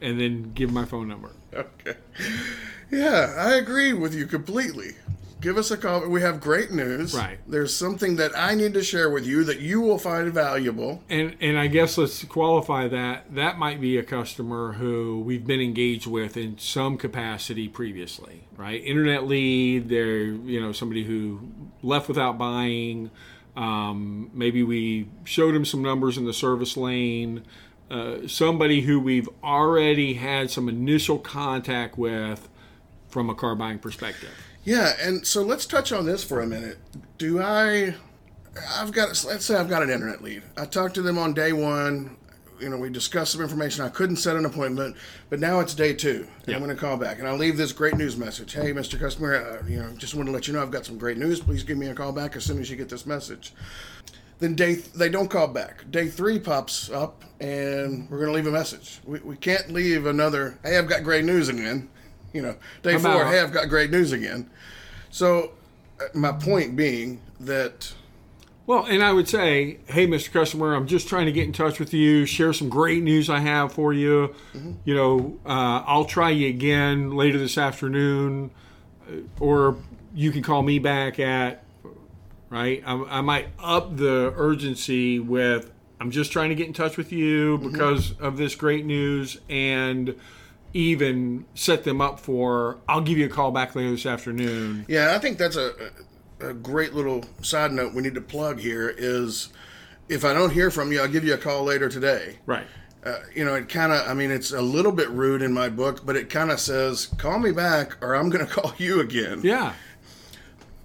And 0.00 0.20
then 0.20 0.52
give 0.54 0.72
my 0.72 0.84
phone 0.84 1.08
number. 1.08 1.30
Okay. 1.54 1.96
Yeah, 2.90 3.34
I 3.38 3.54
agree 3.54 3.92
with 3.92 4.14
you 4.14 4.26
completely. 4.26 4.96
Give 5.42 5.58
us 5.58 5.72
a 5.72 5.76
call. 5.76 6.06
We 6.08 6.20
have 6.20 6.40
great 6.40 6.70
news. 6.70 7.14
Right. 7.16 7.38
There's 7.48 7.74
something 7.74 8.14
that 8.16 8.30
I 8.38 8.54
need 8.54 8.74
to 8.74 8.82
share 8.84 9.10
with 9.10 9.26
you 9.26 9.42
that 9.44 9.58
you 9.58 9.80
will 9.80 9.98
find 9.98 10.32
valuable. 10.32 11.02
And 11.10 11.36
and 11.40 11.58
I 11.58 11.66
guess 11.66 11.98
let's 11.98 12.22
qualify 12.24 12.86
that. 12.88 13.34
That 13.34 13.58
might 13.58 13.80
be 13.80 13.98
a 13.98 14.04
customer 14.04 14.74
who 14.74 15.20
we've 15.20 15.44
been 15.44 15.60
engaged 15.60 16.06
with 16.06 16.36
in 16.36 16.58
some 16.58 16.96
capacity 16.96 17.66
previously, 17.66 18.44
right? 18.56 18.80
Internet 18.84 19.26
lead, 19.26 19.88
they're 19.88 20.26
you 20.26 20.60
know 20.60 20.70
somebody 20.70 21.02
who 21.02 21.40
left 21.82 22.06
without 22.06 22.38
buying. 22.38 23.10
Um, 23.56 24.30
maybe 24.32 24.62
we 24.62 25.08
showed 25.24 25.54
them 25.56 25.64
some 25.64 25.82
numbers 25.82 26.16
in 26.18 26.24
the 26.24 26.32
service 26.32 26.76
lane. 26.76 27.44
Uh, 27.92 28.26
somebody 28.26 28.80
who 28.80 28.98
we've 28.98 29.28
already 29.44 30.14
had 30.14 30.50
some 30.50 30.66
initial 30.66 31.18
contact 31.18 31.98
with 31.98 32.48
from 33.10 33.28
a 33.28 33.34
car 33.34 33.54
buying 33.54 33.78
perspective. 33.78 34.30
Yeah, 34.64 34.94
and 34.98 35.26
so 35.26 35.42
let's 35.42 35.66
touch 35.66 35.92
on 35.92 36.06
this 36.06 36.24
for 36.24 36.40
a 36.40 36.46
minute. 36.46 36.78
Do 37.18 37.42
I? 37.42 37.94
I've 38.76 38.92
got. 38.92 39.08
Let's 39.26 39.44
say 39.44 39.56
I've 39.56 39.68
got 39.68 39.82
an 39.82 39.90
internet 39.90 40.22
lead. 40.22 40.42
I 40.56 40.64
talked 40.64 40.94
to 40.94 41.02
them 41.02 41.18
on 41.18 41.34
day 41.34 41.52
one. 41.52 42.16
You 42.58 42.70
know, 42.70 42.78
we 42.78 42.88
discussed 42.88 43.32
some 43.32 43.42
information. 43.42 43.84
I 43.84 43.90
couldn't 43.90 44.16
set 44.16 44.36
an 44.36 44.46
appointment, 44.46 44.96
but 45.28 45.38
now 45.38 45.60
it's 45.60 45.74
day 45.74 45.92
two. 45.92 46.26
Yeah. 46.46 46.54
I'm 46.54 46.62
going 46.62 46.74
to 46.74 46.80
call 46.80 46.96
back 46.96 47.18
and 47.18 47.26
I'll 47.26 47.36
leave 47.36 47.56
this 47.56 47.72
great 47.72 47.96
news 47.96 48.16
message. 48.16 48.52
Hey, 48.54 48.72
Mr. 48.72 48.96
Customer, 49.00 49.34
uh, 49.34 49.68
you 49.68 49.80
know, 49.80 49.90
just 49.96 50.14
want 50.14 50.28
to 50.28 50.32
let 50.32 50.46
you 50.46 50.54
know 50.54 50.62
I've 50.62 50.70
got 50.70 50.86
some 50.86 50.96
great 50.96 51.18
news. 51.18 51.40
Please 51.40 51.64
give 51.64 51.76
me 51.76 51.88
a 51.88 51.94
call 51.94 52.12
back 52.12 52.36
as 52.36 52.44
soon 52.44 52.60
as 52.60 52.70
you 52.70 52.76
get 52.76 52.88
this 52.88 53.04
message. 53.04 53.52
Then 54.42 54.56
day 54.56 54.74
they 54.74 55.08
don't 55.08 55.30
call 55.30 55.46
back. 55.46 55.88
Day 55.92 56.08
three 56.08 56.40
pops 56.40 56.90
up, 56.90 57.22
and 57.38 58.10
we're 58.10 58.18
going 58.18 58.30
to 58.30 58.34
leave 58.34 58.48
a 58.48 58.50
message. 58.50 58.98
We, 59.04 59.20
we 59.20 59.36
can't 59.36 59.72
leave 59.72 60.04
another. 60.04 60.58
Hey, 60.64 60.76
I've 60.76 60.88
got 60.88 61.04
great 61.04 61.24
news 61.24 61.48
again. 61.48 61.88
You 62.32 62.42
know, 62.42 62.56
day 62.82 62.98
four. 62.98 63.12
about- 63.22 63.32
Hey, 63.32 63.38
I've 63.38 63.52
got 63.52 63.68
great 63.68 63.92
news 63.92 64.10
again. 64.10 64.50
So, 65.10 65.52
uh, 66.00 66.06
my 66.14 66.32
point 66.32 66.74
being 66.74 67.20
that 67.38 67.92
Well, 68.66 68.84
and 68.86 69.00
I 69.04 69.12
would 69.12 69.28
say, 69.28 69.78
hey, 69.86 70.08
Mr. 70.08 70.32
Customer, 70.32 70.74
I'm 70.74 70.88
just 70.88 71.06
trying 71.08 71.26
to 71.26 71.32
get 71.32 71.44
in 71.44 71.52
touch 71.52 71.78
with 71.78 71.94
you, 71.94 72.26
share 72.26 72.52
some 72.52 72.68
great 72.68 73.04
news 73.04 73.30
I 73.30 73.38
have 73.38 73.72
for 73.72 73.92
you. 73.92 74.34
You 74.84 74.94
know, 74.96 75.38
uh, 75.46 75.84
I'll 75.86 76.04
try 76.04 76.30
you 76.30 76.48
again 76.48 77.12
later 77.12 77.38
this 77.38 77.56
afternoon, 77.56 78.50
uh, 79.08 79.12
or 79.38 79.76
you 80.16 80.32
can 80.32 80.42
call 80.42 80.62
me 80.62 80.80
back 80.80 81.20
at, 81.20 81.62
right? 82.52 82.82
I, 82.86 82.92
I 83.04 83.20
might 83.22 83.48
up 83.58 83.96
the 83.96 84.32
urgency 84.36 85.18
with, 85.18 85.72
I'm 85.98 86.10
just 86.10 86.30
trying 86.30 86.50
to 86.50 86.54
get 86.54 86.66
in 86.66 86.74
touch 86.74 86.96
with 86.96 87.10
you 87.10 87.58
because 87.58 88.12
of 88.20 88.36
this 88.36 88.54
great 88.54 88.84
news, 88.84 89.40
and 89.48 90.14
even 90.74 91.46
set 91.54 91.84
them 91.84 92.00
up 92.00 92.20
for, 92.20 92.78
I'll 92.88 93.00
give 93.00 93.18
you 93.18 93.26
a 93.26 93.30
call 93.30 93.50
back 93.50 93.74
later 93.74 93.90
this 93.90 94.06
afternoon. 94.06 94.84
Yeah, 94.86 95.14
I 95.14 95.18
think 95.18 95.38
that's 95.38 95.56
a, 95.56 95.72
a 96.40 96.52
great 96.52 96.92
little 96.92 97.24
side 97.40 97.72
note 97.72 97.94
we 97.94 98.02
need 98.02 98.14
to 98.14 98.20
plug 98.20 98.60
here 98.60 98.94
is 98.96 99.48
if 100.08 100.24
I 100.24 100.34
don't 100.34 100.50
hear 100.50 100.70
from 100.70 100.92
you, 100.92 101.00
I'll 101.00 101.08
give 101.08 101.24
you 101.24 101.34
a 101.34 101.38
call 101.38 101.64
later 101.64 101.88
today. 101.88 102.38
Right. 102.46 102.66
Uh, 103.04 103.18
you 103.34 103.44
know, 103.44 103.54
it 103.54 103.68
kind 103.68 103.92
of, 103.92 104.06
I 104.08 104.14
mean, 104.14 104.30
it's 104.30 104.52
a 104.52 104.62
little 104.62 104.92
bit 104.92 105.08
rude 105.10 105.42
in 105.42 105.52
my 105.52 105.68
book, 105.68 106.06
but 106.06 106.16
it 106.16 106.30
kind 106.30 106.50
of 106.50 106.60
says, 106.60 107.06
call 107.18 107.38
me 107.38 107.50
back 107.50 108.02
or 108.02 108.14
I'm 108.14 108.28
going 108.30 108.46
to 108.46 108.52
call 108.52 108.74
you 108.76 109.00
again. 109.00 109.40
Yeah. 109.42 109.72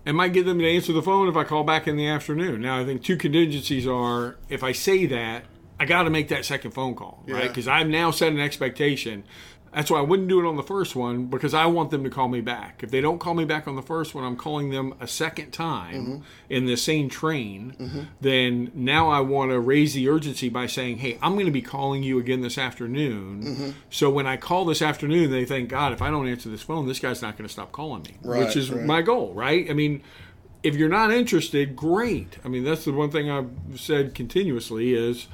It 0.08 0.16
might 0.16 0.32
get 0.32 0.46
them 0.46 0.60
to 0.60 0.66
answer 0.66 0.94
the 0.94 1.02
phone 1.02 1.28
if 1.28 1.36
I 1.36 1.44
call 1.44 1.66
back 1.66 1.86
in 1.86 1.98
the 1.98 2.08
afternoon. 2.08 2.62
Now, 2.62 2.80
I 2.80 2.86
think 2.86 3.04
two 3.04 3.18
contingencies 3.18 3.86
are 3.86 4.38
if 4.48 4.64
I 4.64 4.72
say 4.72 5.06
that, 5.08 5.44
I 5.82 5.86
got 5.86 6.04
to 6.04 6.10
make 6.10 6.30
that 6.30 6.46
second 6.46 6.72
phone 6.72 6.96
call, 6.96 7.26
right? 7.28 7.44
Yeah. 7.44 7.48
Because 7.50 7.68
I've 7.68 7.90
now 7.90 8.12
set 8.12 8.32
an 8.32 8.40
expectation. 8.40 9.26
That's 9.74 9.92
why 9.92 10.00
I 10.00 10.02
wouldn't 10.02 10.28
do 10.28 10.40
it 10.40 10.48
on 10.48 10.56
the 10.56 10.64
first 10.64 10.96
one 10.96 11.26
because 11.28 11.54
I 11.54 11.66
want 11.68 11.92
them 11.92 12.04
to 12.04 12.10
call 12.10 12.28
me 12.28 12.42
back. 12.42 12.82
If 12.84 12.92
they 12.92 13.02
don't 13.02 13.20
call 13.20 13.34
me 13.34 13.46
back 13.46 13.68
on 13.68 13.76
the 13.76 13.82
first 13.82 14.16
one, 14.16 14.24
I'm 14.24 14.36
calling 14.38 14.70
them 14.72 14.94
a 15.00 15.08
second 15.08 15.52
time 15.52 15.88
Mm-hmm. 15.88 16.22
in 16.50 16.66
the 16.66 16.76
same 16.78 17.10
train. 17.10 18.08
Then 18.22 18.72
now 18.74 19.10
I 19.10 19.20
want 19.22 19.52
to 19.52 19.60
raise 19.60 19.94
the 19.94 20.10
urgency 20.10 20.50
by 20.50 20.68
saying, 20.68 20.98
hey, 20.98 21.18
I'm 21.22 21.34
going 21.34 21.46
to 21.46 21.52
be 21.52 21.62
calling 21.62 22.04
you 22.04 22.20
again 22.20 22.42
this 22.42 22.58
afternoon. 22.58 23.44
Mm-hmm. 23.44 23.70
So 23.90 24.10
when 24.10 24.26
I 24.28 24.38
call 24.38 24.66
this 24.66 24.82
afternoon, 24.82 25.32
they 25.32 25.46
think, 25.46 25.70
God, 25.70 25.94
if 25.94 26.02
I 26.02 26.10
don't 26.10 26.28
answer 26.28 26.50
this 26.50 26.62
phone, 26.64 26.88
this 26.88 27.00
guy's 27.00 27.22
not 27.22 27.38
going 27.38 27.48
to 27.48 27.54
stop 27.54 27.72
calling 27.72 28.04
me, 28.04 28.16
Right, 28.24 28.46
which 28.46 28.56
is 28.56 28.72
right. 28.72 28.86
my 28.86 29.02
goal, 29.02 29.34
right? 29.34 29.70
I 29.70 29.74
mean, 29.74 30.02
if 30.64 30.76
you're 30.76 30.90
not 30.90 31.12
interested, 31.12 31.76
great. 31.76 32.38
I 32.44 32.48
mean, 32.48 32.64
that's 32.64 32.84
the 32.86 32.92
one 32.92 33.12
thing 33.12 33.30
I've 33.30 33.52
said 33.76 34.16
continuously 34.16 34.94
is 34.94 35.28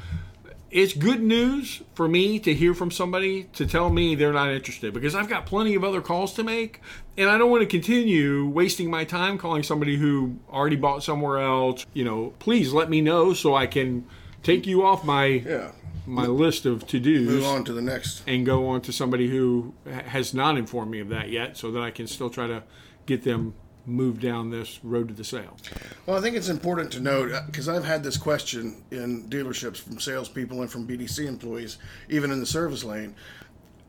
it's 0.73 0.93
good 0.93 1.21
news 1.21 1.83
for 1.93 2.07
me 2.07 2.39
to 2.39 2.53
hear 2.53 2.73
from 2.73 2.89
somebody 2.89 3.43
to 3.53 3.65
tell 3.65 3.89
me 3.91 4.15
they're 4.15 4.33
not 4.33 4.49
interested 4.51 4.91
because 4.93 5.13
I've 5.13 5.29
got 5.29 5.45
plenty 5.45 5.75
of 5.75 5.83
other 5.83 6.01
calls 6.01 6.33
to 6.33 6.43
make 6.43 6.81
and 7.15 7.29
I 7.29 7.37
don't 7.37 7.51
want 7.51 7.61
to 7.61 7.67
continue 7.67 8.47
wasting 8.47 8.89
my 8.89 9.03
time 9.03 9.37
calling 9.37 9.61
somebody 9.61 9.97
who 9.97 10.37
already 10.51 10.75
bought 10.75 11.03
somewhere 11.03 11.37
else. 11.37 11.85
You 11.93 12.03
know, 12.05 12.33
please 12.39 12.73
let 12.73 12.89
me 12.89 13.01
know 13.01 13.33
so 13.33 13.53
I 13.55 13.67
can 13.67 14.05
take 14.41 14.65
you 14.65 14.83
off 14.83 15.05
my 15.05 15.25
Yeah. 15.25 15.71
my 16.07 16.25
list 16.25 16.65
of 16.65 16.87
to-dos 16.87 17.27
Move 17.27 17.45
on 17.45 17.63
to 17.65 17.71
the 17.73 17.81
next. 17.81 18.23
and 18.25 18.43
go 18.45 18.67
on 18.67 18.81
to 18.81 18.91
somebody 18.91 19.29
who 19.29 19.73
has 19.85 20.33
not 20.33 20.57
informed 20.57 20.89
me 20.91 20.99
of 20.99 21.09
that 21.09 21.29
yet 21.29 21.55
so 21.55 21.69
that 21.71 21.81
I 21.83 21.91
can 21.91 22.07
still 22.07 22.31
try 22.31 22.47
to 22.47 22.63
get 23.05 23.23
them 23.23 23.53
moved 23.85 24.21
down 24.21 24.49
this 24.49 24.79
road 24.83 25.09
to 25.09 25.13
the 25.13 25.23
sale. 25.23 25.57
Well, 26.05 26.17
I 26.17 26.21
think 26.21 26.35
it's 26.35 26.49
important 26.49 26.91
to 26.93 26.99
note 26.99 27.31
uh, 27.31 27.41
because 27.45 27.67
I've 27.67 27.85
had 27.85 28.03
this 28.03 28.17
question 28.17 28.83
in 28.91 29.27
dealerships 29.29 29.77
from 29.77 29.99
salespeople 29.99 30.61
and 30.61 30.69
from 30.69 30.87
BDC 30.87 31.25
employees, 31.25 31.77
even 32.09 32.31
in 32.31 32.39
the 32.39 32.45
service 32.45 32.83
lane. 32.83 33.15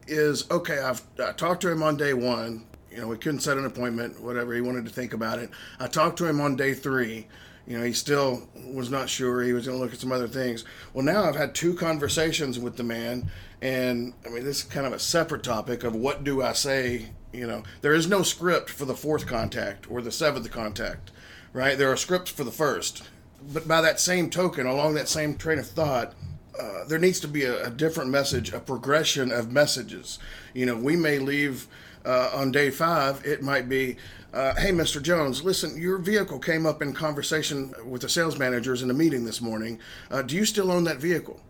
Is 0.07 0.51
okay. 0.51 0.81
I've 0.81 1.03
I 1.19 1.33
talked 1.33 1.63
to 1.63 1.71
him 1.71 1.83
on 1.83 1.97
day 1.97 2.13
one. 2.13 2.67
You 2.91 2.99
know, 2.99 3.09
we 3.09 3.17
couldn't 3.17 3.41
set 3.41 3.57
an 3.57 3.65
appointment. 3.65 4.21
Whatever 4.21 4.55
he 4.55 4.61
wanted 4.61 4.85
to 4.85 4.91
think 4.91 5.15
about 5.15 5.39
it. 5.39 5.49
I 5.81 5.87
talked 5.87 6.19
to 6.19 6.27
him 6.27 6.43
on 6.43 6.57
day 6.57 6.75
three. 6.75 7.27
You 7.67 7.79
know, 7.79 7.85
he 7.85 7.95
still 7.95 8.47
was 8.67 8.91
not 8.91 9.09
sure. 9.09 9.43
He 9.43 9.55
was 9.55 9.67
going 9.67 9.79
to 9.79 9.83
look 9.83 9.95
at 9.95 10.01
some 10.01 10.13
other 10.13 10.29
things. 10.29 10.65
Well, 10.93 11.05
now 11.05 11.25
I've 11.25 11.37
had 11.37 11.55
two 11.55 11.73
conversations 11.75 12.59
with 12.59 12.77
the 12.77 12.83
man, 12.83 13.31
and 13.63 14.13
I 14.27 14.29
mean, 14.29 14.45
this 14.45 14.59
is 14.59 14.65
kind 14.65 14.87
of 14.87 14.93
a 14.93 14.99
separate 14.99 15.43
topic 15.43 15.83
of 15.85 15.97
what 15.97 16.25
do 16.25 16.43
I 16.43 16.53
say. 16.53 17.07
You 17.35 17.47
know, 17.47 17.63
there 17.81 17.95
is 17.95 18.07
no 18.07 18.23
script 18.23 18.71
for 18.71 18.85
the 18.85 18.95
fourth 18.95 19.27
contact 19.27 19.91
or 19.91 20.01
the 20.01 20.13
seventh 20.13 20.51
contact 20.51 21.11
right? 21.55 21.79
There 21.79 21.91
are 21.91 21.97
scripts 21.97 22.31
for 22.31 22.45
the 22.45 22.51
first. 22.51 23.09
But 23.53 23.67
by 23.67 23.81
that 23.81 24.01
same 24.01 24.29
token, 24.29 24.67
along 24.67 24.95
that 24.95 25.09
same 25.09 25.37
train 25.37 25.59
of 25.59 25.67
thought, 25.67 26.13
uh, 26.61 26.85
there 26.87 26.99
needs 26.99 27.21
to 27.21 27.29
be 27.29 27.45
a, 27.45 27.67
a 27.67 27.71
different 27.71 28.11
message, 28.11 28.53
a 28.53 28.61
progression 28.61 29.33
of 29.33 29.51
messages. 29.51 30.19
You 30.53 30.67
know, 30.67 30.77
we 30.77 30.97
may 30.97 31.19
leave 31.19 31.67
uh, 32.05 32.31
on 32.35 32.53
day 32.53 32.71
five, 32.71 33.25
it 33.25 33.43
might 33.43 33.69
be, 33.69 33.97
uh, 34.33 34.55
hey, 34.57 34.71
Mr. 34.71 35.01
Jones, 35.01 35.43
listen, 35.43 35.81
your 35.81 35.97
vehicle 35.99 36.39
came 36.39 36.67
up 36.67 36.83
in 36.83 36.93
conversation 36.93 37.73
with 37.87 38.03
the 38.03 38.09
sales 38.09 38.39
managers 38.39 38.83
in 38.83 38.91
a 38.91 38.95
meeting 38.95 39.25
this 39.25 39.41
morning. 39.41 39.79
Uh, 40.11 40.21
do 40.21 40.37
you 40.37 40.45
still 40.45 40.71
own 40.71 40.85
that 40.85 40.99
vehicle? 40.99 41.41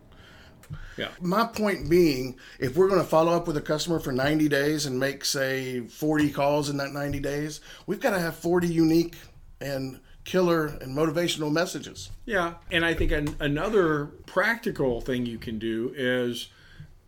Yeah. 0.96 1.08
My 1.20 1.46
point 1.46 1.88
being, 1.88 2.36
if 2.58 2.76
we're 2.76 2.88
going 2.88 3.00
to 3.00 3.06
follow 3.06 3.32
up 3.32 3.46
with 3.46 3.56
a 3.56 3.60
customer 3.60 3.98
for 3.98 4.12
90 4.12 4.48
days 4.48 4.86
and 4.86 4.98
make, 4.98 5.24
say, 5.24 5.80
40 5.80 6.30
calls 6.30 6.68
in 6.68 6.76
that 6.78 6.92
90 6.92 7.20
days, 7.20 7.60
we've 7.86 8.00
got 8.00 8.10
to 8.10 8.20
have 8.20 8.36
40 8.36 8.68
unique 8.68 9.16
and 9.60 10.00
killer 10.24 10.66
and 10.66 10.96
motivational 10.96 11.52
messages. 11.52 12.10
Yeah, 12.24 12.54
and 12.70 12.84
I 12.84 12.94
think 12.94 13.12
an, 13.12 13.36
another 13.40 14.06
practical 14.26 15.00
thing 15.00 15.26
you 15.26 15.38
can 15.38 15.58
do 15.58 15.92
is 15.96 16.48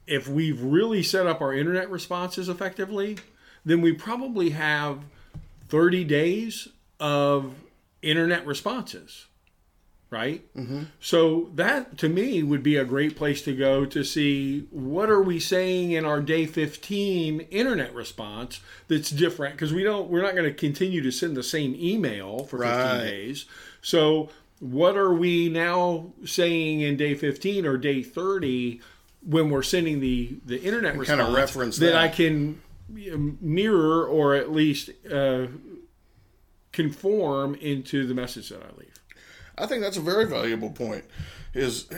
if 0.06 0.28
we've 0.28 0.62
really 0.62 1.02
set 1.02 1.26
up 1.26 1.40
our 1.40 1.52
internet 1.52 1.90
responses 1.90 2.48
effectively, 2.48 3.18
then 3.64 3.80
we 3.80 3.92
probably 3.92 4.50
have 4.50 5.00
30 5.68 6.04
days 6.04 6.68
of 7.00 7.54
internet 8.02 8.46
responses. 8.46 9.26
Right? 10.10 10.44
Mm-hmm. 10.54 10.84
So 11.00 11.50
that 11.54 11.98
to 11.98 12.08
me 12.08 12.42
would 12.42 12.62
be 12.62 12.76
a 12.76 12.84
great 12.84 13.16
place 13.16 13.42
to 13.42 13.54
go 13.54 13.84
to 13.86 14.04
see 14.04 14.66
what 14.70 15.10
are 15.10 15.22
we 15.22 15.40
saying 15.40 15.90
in 15.92 16.04
our 16.04 16.20
day 16.20 16.46
15 16.46 17.40
internet 17.40 17.92
response 17.94 18.60
that's 18.88 19.10
different 19.10 19.54
because 19.56 19.72
we 19.72 19.82
don't 19.82 20.08
we're 20.08 20.22
not 20.22 20.34
going 20.36 20.44
to 20.44 20.54
continue 20.54 21.02
to 21.02 21.10
send 21.10 21.36
the 21.36 21.42
same 21.42 21.75
email 21.76 22.44
for 22.44 22.58
15 22.58 22.68
Right. 22.76 23.00
days. 23.02 23.46
So 23.82 24.30
what 24.60 24.96
are 24.96 25.12
we 25.12 25.48
now 25.48 26.12
saying 26.25 26.80
in 26.80 26.96
day 26.96 27.14
15 27.14 27.66
or 27.66 27.76
day 27.76 28.02
30 28.02 28.80
when 29.22 29.50
we're 29.50 29.62
sending 29.64 29.98
the 30.00 30.38
the 30.46 30.62
internet 30.62 30.94
kinda 31.04 31.30
reference 31.32 31.78
that 31.78 31.86
that. 31.86 31.96
I 31.96 32.08
can 32.08 32.62
um, 33.12 33.36
mirror 33.40 34.06
or 34.06 34.34
at 34.36 34.52
least 34.52 34.90
uh, 35.12 35.48
conform 36.72 37.54
into 37.56 38.06
the 38.06 38.14
message 38.14 38.48
that 38.50 38.62
I 38.62 38.78
leave. 38.78 38.96
I 39.58 39.66
think 39.66 39.82
that's 39.82 39.96
a 39.96 40.02
very 40.02 40.26
valuable 40.26 40.70
point. 40.70 41.04
Is 41.54 41.88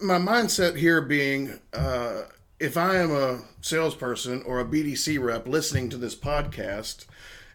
my 0.00 0.18
mindset 0.18 0.76
here 0.76 1.00
being 1.00 1.58
uh, 1.72 2.22
if 2.60 2.76
I 2.76 2.96
am 2.96 3.10
a 3.10 3.40
salesperson 3.60 4.42
or 4.44 4.60
a 4.60 4.64
BDC 4.64 5.20
rep 5.22 5.48
listening 5.48 5.88
to 5.90 5.96
this 5.96 6.14
podcast, 6.14 7.06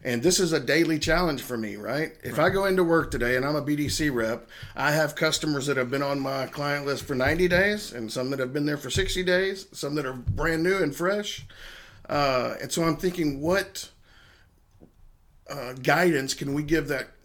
and 0.03 0.21
this 0.21 0.37
is 0.37 0.51
a 0.51 0.59
daily 0.59 0.99
challenge 0.99 1.41
for 1.41 1.57
me, 1.57 1.77
right? 1.77 2.11
If 2.23 2.39
I 2.39 2.49
go 2.49 2.65
into 2.65 2.83
work 2.83 3.09
today 3.09 3.37
and 3.37 3.45
I'm 3.45 3.55
a 3.55 3.61
BDC 3.61 4.13
rep, 4.13 4.49
I 4.75 4.91
have 4.91 5.15
customers 5.15 5.65
that 5.67 5.77
have 5.77 5.89
been 5.89 6.03
on 6.03 6.19
my 6.19 6.47
client 6.47 6.85
list 6.85 7.05
for 7.05 7.15
90 7.15 7.47
days, 7.47 7.93
and 7.93 8.11
some 8.11 8.29
that 8.31 8.39
have 8.39 8.51
been 8.51 8.65
there 8.65 8.77
for 8.77 8.89
60 8.89 9.23
days, 9.23 9.67
some 9.71 9.95
that 9.95 10.05
are 10.05 10.13
brand 10.13 10.63
new 10.63 10.77
and 10.77 10.93
fresh. 10.93 11.45
Uh, 12.09 12.55
and 12.61 12.69
so 12.69 12.83
I'm 12.83 12.97
thinking, 12.97 13.41
what 13.41 13.89
uh, 15.49 15.73
guidance 15.73 16.33
can 16.33 16.53
we 16.53 16.63
give 16.63 16.89
that 16.89 17.16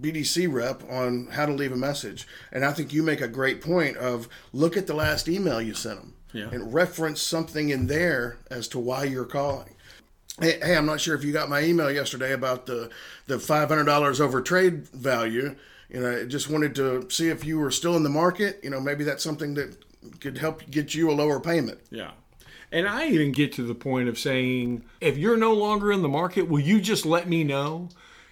BDC 0.00 0.52
rep 0.52 0.82
on 0.90 1.28
how 1.32 1.46
to 1.46 1.52
leave 1.52 1.72
a 1.72 1.76
message. 1.76 2.26
And 2.52 2.64
I 2.64 2.72
think 2.72 2.92
you 2.92 3.02
make 3.02 3.20
a 3.20 3.28
great 3.28 3.60
point 3.60 3.96
of 3.96 4.28
look 4.52 4.76
at 4.76 4.86
the 4.86 4.94
last 4.94 5.28
email 5.28 5.60
you 5.60 5.74
sent 5.74 5.98
them 6.00 6.14
Yeah. 6.32 6.48
and 6.52 6.72
reference 6.72 7.20
something 7.22 7.70
in 7.70 7.86
there 7.86 8.38
as 8.50 8.68
to 8.68 8.78
why 8.78 9.04
you're 9.04 9.24
calling. 9.24 9.74
Hey, 10.40 10.58
hey, 10.62 10.76
I'm 10.76 10.86
not 10.86 11.00
sure 11.00 11.16
if 11.16 11.24
you 11.24 11.32
got 11.32 11.48
my 11.48 11.62
email 11.62 11.90
yesterday 11.90 12.32
about 12.32 12.66
the 12.66 12.90
the 13.26 13.38
$500 13.38 14.20
over 14.20 14.40
trade 14.40 14.86
value. 14.88 15.56
You 15.90 16.00
know, 16.00 16.20
I 16.20 16.24
just 16.24 16.48
wanted 16.48 16.74
to 16.76 17.08
see 17.10 17.28
if 17.28 17.44
you 17.44 17.58
were 17.58 17.70
still 17.70 17.96
in 17.96 18.02
the 18.04 18.08
market. 18.10 18.60
You 18.62 18.70
know, 18.70 18.80
maybe 18.80 19.02
that's 19.04 19.24
something 19.24 19.54
that 19.54 19.76
could 20.20 20.38
help 20.38 20.70
get 20.70 20.94
you 20.94 21.10
a 21.10 21.12
lower 21.12 21.40
payment. 21.40 21.80
Yeah. 21.90 22.12
And 22.70 22.86
I 22.86 23.08
even 23.08 23.32
get 23.32 23.52
to 23.54 23.62
the 23.66 23.74
point 23.74 24.08
of 24.10 24.18
saying, 24.18 24.84
if 25.00 25.16
you're 25.16 25.38
no 25.38 25.54
longer 25.54 25.90
in 25.90 26.02
the 26.02 26.08
market, 26.08 26.42
will 26.42 26.60
you 26.60 26.80
just 26.80 27.04
let 27.06 27.26
me 27.28 27.42
know? 27.42 27.88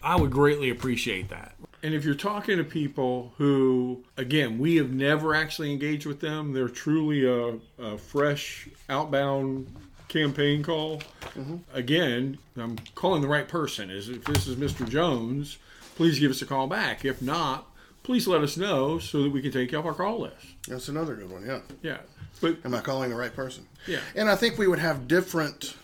I 0.06 0.14
would 0.14 0.30
greatly 0.30 0.70
appreciate 0.70 1.30
that. 1.30 1.56
And 1.82 1.92
if 1.92 2.04
you're 2.04 2.14
talking 2.14 2.58
to 2.58 2.64
people 2.64 3.32
who, 3.38 4.04
again, 4.16 4.56
we 4.56 4.76
have 4.76 4.92
never 4.92 5.34
actually 5.34 5.72
engaged 5.72 6.06
with 6.06 6.20
them, 6.20 6.52
they're 6.52 6.68
truly 6.68 7.26
a, 7.26 7.58
a 7.82 7.98
fresh 7.98 8.68
outbound 8.88 9.66
campaign 10.06 10.62
call. 10.62 10.98
Mm-hmm. 11.34 11.56
Again, 11.74 12.38
I'm 12.56 12.76
calling 12.94 13.20
the 13.20 13.26
right 13.26 13.48
person. 13.48 13.90
Is 13.90 14.08
if 14.08 14.24
this 14.24 14.46
is 14.46 14.54
Mr. 14.54 14.88
Jones, 14.88 15.58
please 15.96 16.20
give 16.20 16.30
us 16.30 16.40
a 16.40 16.46
call 16.46 16.68
back. 16.68 17.04
If 17.04 17.20
not, 17.20 17.66
please 18.04 18.28
let 18.28 18.42
us 18.42 18.56
know 18.56 19.00
so 19.00 19.24
that 19.24 19.32
we 19.32 19.42
can 19.42 19.50
take 19.50 19.72
you 19.72 19.78
off 19.78 19.86
our 19.86 19.92
call 19.92 20.20
list. 20.20 20.46
That's 20.68 20.88
another 20.88 21.16
good 21.16 21.32
one. 21.32 21.44
Yeah. 21.44 21.60
Yeah. 21.82 21.98
But 22.40 22.58
Am 22.64 22.72
I 22.76 22.80
calling 22.80 23.10
the 23.10 23.16
right 23.16 23.34
person? 23.34 23.66
Yeah. 23.88 23.98
And 24.14 24.30
I 24.30 24.36
think 24.36 24.56
we 24.56 24.68
would 24.68 24.78
have 24.78 25.08
different 25.08 25.74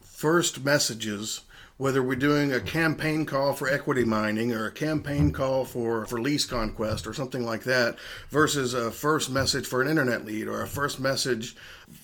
first 0.00 0.64
messages, 0.64 1.40
whether 1.78 2.02
we're 2.02 2.16
doing 2.16 2.52
a 2.52 2.60
campaign 2.60 3.26
call 3.26 3.52
for 3.52 3.68
equity 3.68 4.04
mining 4.04 4.52
or 4.52 4.66
a 4.66 4.72
campaign 4.72 5.30
call 5.30 5.64
for, 5.64 6.06
for 6.06 6.20
lease 6.20 6.46
conquest 6.46 7.06
or 7.06 7.12
something 7.12 7.44
like 7.44 7.64
that, 7.64 7.96
versus 8.30 8.72
a 8.72 8.90
first 8.90 9.30
message 9.30 9.66
for 9.66 9.82
an 9.82 9.88
internet 9.88 10.24
lead 10.24 10.48
or 10.48 10.62
a 10.62 10.66
first 10.66 10.98
message 10.98 11.54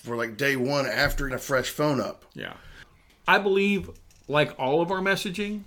for 0.03 0.17
like 0.17 0.37
day 0.37 0.57
one 0.57 0.87
after 0.87 1.29
a 1.29 1.39
fresh 1.39 1.71
phone 1.71 2.01
up. 2.01 2.25
Yeah. 2.35 2.55
I 3.27 3.39
believe, 3.39 3.91
like 4.29 4.55
all 4.59 4.83
of 4.83 4.91
our 4.91 5.01
messaging, 5.01 5.63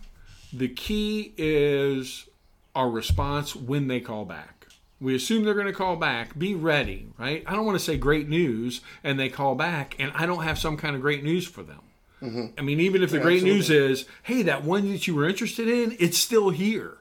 the 0.54 0.68
key 0.68 1.34
is 1.38 2.28
our 2.76 2.90
response 2.90 3.56
when 3.56 3.88
they 3.88 4.00
call 4.00 4.26
back. 4.26 4.68
We 5.00 5.16
assume 5.16 5.44
they're 5.44 5.54
going 5.54 5.66
to 5.66 5.74
call 5.74 5.96
back. 5.96 6.38
Be 6.38 6.56
ready, 6.56 7.08
right? 7.18 7.44
I 7.46 7.54
don't 7.54 7.66
want 7.66 7.78
to 7.78 7.84
say 7.84 7.98
great 7.98 8.30
news 8.30 8.82
and 9.04 9.20
they 9.20 9.30
call 9.30 9.56
back 9.56 9.96
and 10.00 10.12
I 10.16 10.26
don't 10.26 10.44
have 10.44 10.58
some 10.60 10.78
kind 10.78 10.96
of 10.96 11.02
great 11.02 11.24
news 11.24 11.46
for 11.46 11.64
them. 11.64 11.82
I 12.58 12.62
mean, 12.62 12.80
even 12.80 13.04
if 13.04 13.12
the 13.12 13.20
great 13.20 13.44
news 13.44 13.70
is, 13.70 14.06
hey, 14.24 14.42
that 14.44 14.64
one 14.64 14.92
that 14.92 15.08
you 15.08 15.16
were 15.16 15.28
interested 15.28 15.68
in, 15.68 15.96
it's 16.00 16.18
still 16.18 16.50
here. 16.50 16.98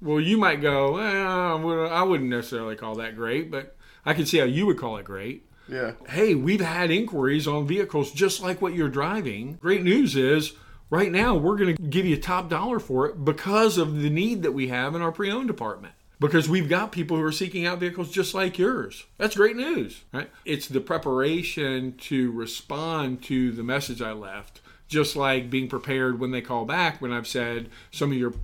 Well, 0.00 0.20
you 0.20 0.36
might 0.36 0.60
go, 0.60 0.96
eh, 0.98 1.88
I 1.88 2.02
wouldn't 2.02 2.28
necessarily 2.30 2.76
call 2.76 2.96
that 2.96 3.14
great, 3.16 3.50
but 3.50 3.76
I 4.04 4.14
can 4.14 4.26
see 4.26 4.38
how 4.38 4.44
you 4.44 4.66
would 4.66 4.78
call 4.78 4.96
it 4.96 5.04
great 5.04 5.46
Yeah. 5.68 5.92
hey, 6.08 6.34
we've 6.34 6.60
had 6.60 6.90
inquiries 6.90 7.46
on 7.46 7.66
vehicles 7.66 8.10
just 8.12 8.42
like 8.42 8.60
what 8.60 8.74
you're 8.74 8.88
driving. 8.88 9.58
Great 9.60 9.82
news 9.84 10.16
is 10.16 10.54
right 10.90 11.10
now 11.12 11.36
we're 11.36 11.56
going 11.56 11.76
to 11.76 11.82
give 11.82 12.04
you 12.04 12.16
a 12.16 12.20
top 12.20 12.50
dollar 12.50 12.80
for 12.80 13.06
it 13.06 13.24
because 13.24 13.78
of 13.78 14.02
the 14.02 14.10
need 14.10 14.42
that 14.42 14.52
we 14.52 14.68
have 14.68 14.94
in 14.94 15.02
our 15.02 15.12
pre-owned 15.12 15.46
department. 15.46 15.94
Because 16.22 16.48
we've 16.48 16.68
got 16.68 16.92
people 16.92 17.16
who 17.16 17.22
are 17.24 17.32
seeking 17.32 17.66
out 17.66 17.80
vehicles 17.80 18.10
just 18.10 18.32
like 18.32 18.56
yours. 18.56 19.04
That's 19.18 19.36
great 19.36 19.56
news, 19.56 20.04
right? 20.12 20.30
It's 20.44 20.68
the 20.68 20.80
preparation 20.80 21.96
to 22.02 22.30
respond 22.30 23.22
to 23.24 23.50
the 23.50 23.64
message 23.64 24.00
I 24.00 24.12
left, 24.12 24.60
just 24.88 25.16
like 25.16 25.50
being 25.50 25.68
prepared 25.68 26.20
when 26.20 26.30
they 26.30 26.40
call 26.40 26.64
back 26.64 27.02
when 27.02 27.12
I've 27.12 27.26
said 27.26 27.70
some 27.90 28.12
of 28.12 28.16
your 28.16 28.34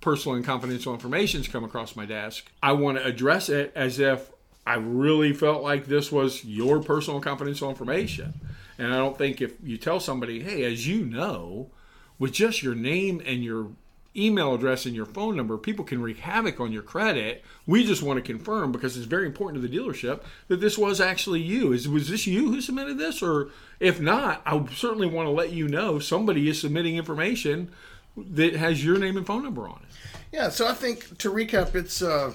personal 0.00 0.36
and 0.36 0.44
confidential 0.44 0.92
information's 0.92 1.48
come 1.48 1.64
across 1.64 1.94
my 1.94 2.04
desk. 2.04 2.50
I 2.62 2.72
want 2.72 2.98
to 2.98 3.04
address 3.04 3.48
it 3.48 3.72
as 3.74 4.00
if 4.00 4.30
I 4.66 4.74
really 4.74 5.32
felt 5.32 5.62
like 5.62 5.86
this 5.86 6.12
was 6.12 6.44
your 6.44 6.82
personal 6.82 7.20
confidential 7.20 7.70
information. 7.70 8.34
And 8.78 8.92
I 8.92 8.96
don't 8.96 9.16
think 9.16 9.40
if 9.40 9.54
you 9.62 9.78
tell 9.78 10.00
somebody, 10.00 10.40
hey, 10.42 10.64
as 10.64 10.86
you 10.86 11.04
know, 11.04 11.70
with 12.18 12.32
just 12.32 12.62
your 12.62 12.74
name 12.74 13.22
and 13.24 13.42
your 13.44 13.68
email 14.16 14.54
address 14.54 14.86
and 14.86 14.94
your 14.94 15.06
phone 15.06 15.36
number, 15.36 15.56
people 15.56 15.84
can 15.84 16.02
wreak 16.02 16.18
havoc 16.18 16.60
on 16.60 16.72
your 16.72 16.82
credit. 16.82 17.44
We 17.66 17.84
just 17.84 18.02
want 18.02 18.16
to 18.18 18.32
confirm 18.32 18.72
because 18.72 18.96
it's 18.96 19.06
very 19.06 19.26
important 19.26 19.62
to 19.62 19.68
the 19.68 19.76
dealership 19.76 20.22
that 20.48 20.60
this 20.60 20.76
was 20.76 21.00
actually 21.00 21.40
you. 21.40 21.72
Is 21.72 21.88
was 21.88 22.08
this 22.08 22.26
you 22.26 22.50
who 22.50 22.60
submitted 22.60 22.98
this? 22.98 23.22
Or 23.22 23.50
if 23.80 24.00
not, 24.00 24.42
I 24.44 24.64
certainly 24.74 25.06
want 25.06 25.26
to 25.26 25.30
let 25.30 25.52
you 25.52 25.68
know 25.68 25.98
somebody 25.98 26.48
is 26.48 26.60
submitting 26.60 26.96
information 26.96 27.70
that 28.16 28.54
has 28.56 28.84
your 28.84 28.98
name 28.98 29.16
and 29.16 29.26
phone 29.26 29.44
number 29.44 29.68
on 29.68 29.80
it. 29.82 30.08
Yeah, 30.32 30.48
so 30.48 30.66
I 30.66 30.74
think 30.74 31.18
to 31.18 31.30
recap, 31.30 31.74
it's 31.74 32.02
uh, 32.02 32.34